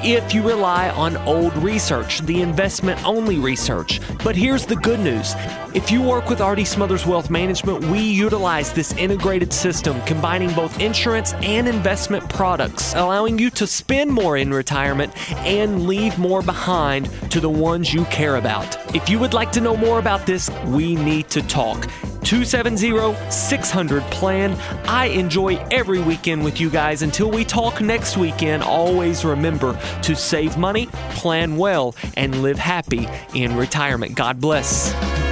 If 0.01 0.33
you 0.33 0.47
rely 0.47 0.89
on 0.91 1.17
old 1.17 1.55
research, 1.57 2.19
the 2.21 2.41
investment 2.41 3.03
only 3.05 3.37
research. 3.37 3.99
But 4.23 4.35
here's 4.35 4.65
the 4.65 4.75
good 4.75 4.99
news 4.99 5.35
if 5.75 5.91
you 5.91 6.01
work 6.01 6.29
with 6.29 6.41
RD 6.41 6.65
Smothers 6.65 7.05
Wealth 7.05 7.29
Management, 7.29 7.85
we 7.85 7.99
utilize 7.99 8.73
this 8.73 8.91
integrated 8.93 9.53
system 9.53 10.01
combining 10.01 10.51
both 10.55 10.79
insurance 10.79 11.33
and 11.33 11.67
investment 11.67 12.27
products, 12.27 12.95
allowing 12.95 13.37
you 13.37 13.51
to 13.51 13.67
spend 13.79 14.11
more 14.11 14.35
in 14.37 14.53
retirement 14.53 15.13
and 15.45 15.87
leave 15.87 16.17
more 16.17 16.41
behind 16.41 17.09
to 17.31 17.39
the 17.39 17.49
ones 17.49 17.93
you 17.93 18.03
care 18.05 18.35
about. 18.35 18.77
If 18.93 19.09
you 19.09 19.19
would 19.19 19.33
like 19.33 19.51
to 19.53 19.61
know 19.61 19.77
more 19.77 19.99
about 19.99 20.25
this, 20.25 20.49
we 20.65 20.95
need 20.95 21.29
to 21.29 21.41
talk. 21.41 21.89
270 22.23 23.31
600 23.31 24.03
PLAN. 24.11 24.53
I 24.85 25.05
enjoy 25.05 25.55
every 25.71 26.01
weekend 26.01 26.43
with 26.43 26.59
you 26.59 26.69
guys. 26.69 27.01
Until 27.01 27.31
we 27.31 27.45
talk 27.45 27.81
next 27.81 28.17
weekend, 28.17 28.63
always 28.63 29.23
remember 29.23 29.79
to 30.03 30.15
save 30.15 30.57
money, 30.57 30.87
plan 31.15 31.55
well, 31.55 31.95
and 32.15 32.43
live 32.43 32.59
happy 32.59 33.07
in 33.33 33.55
retirement. 33.55 34.15
God 34.15 34.41
bless. 34.41 35.28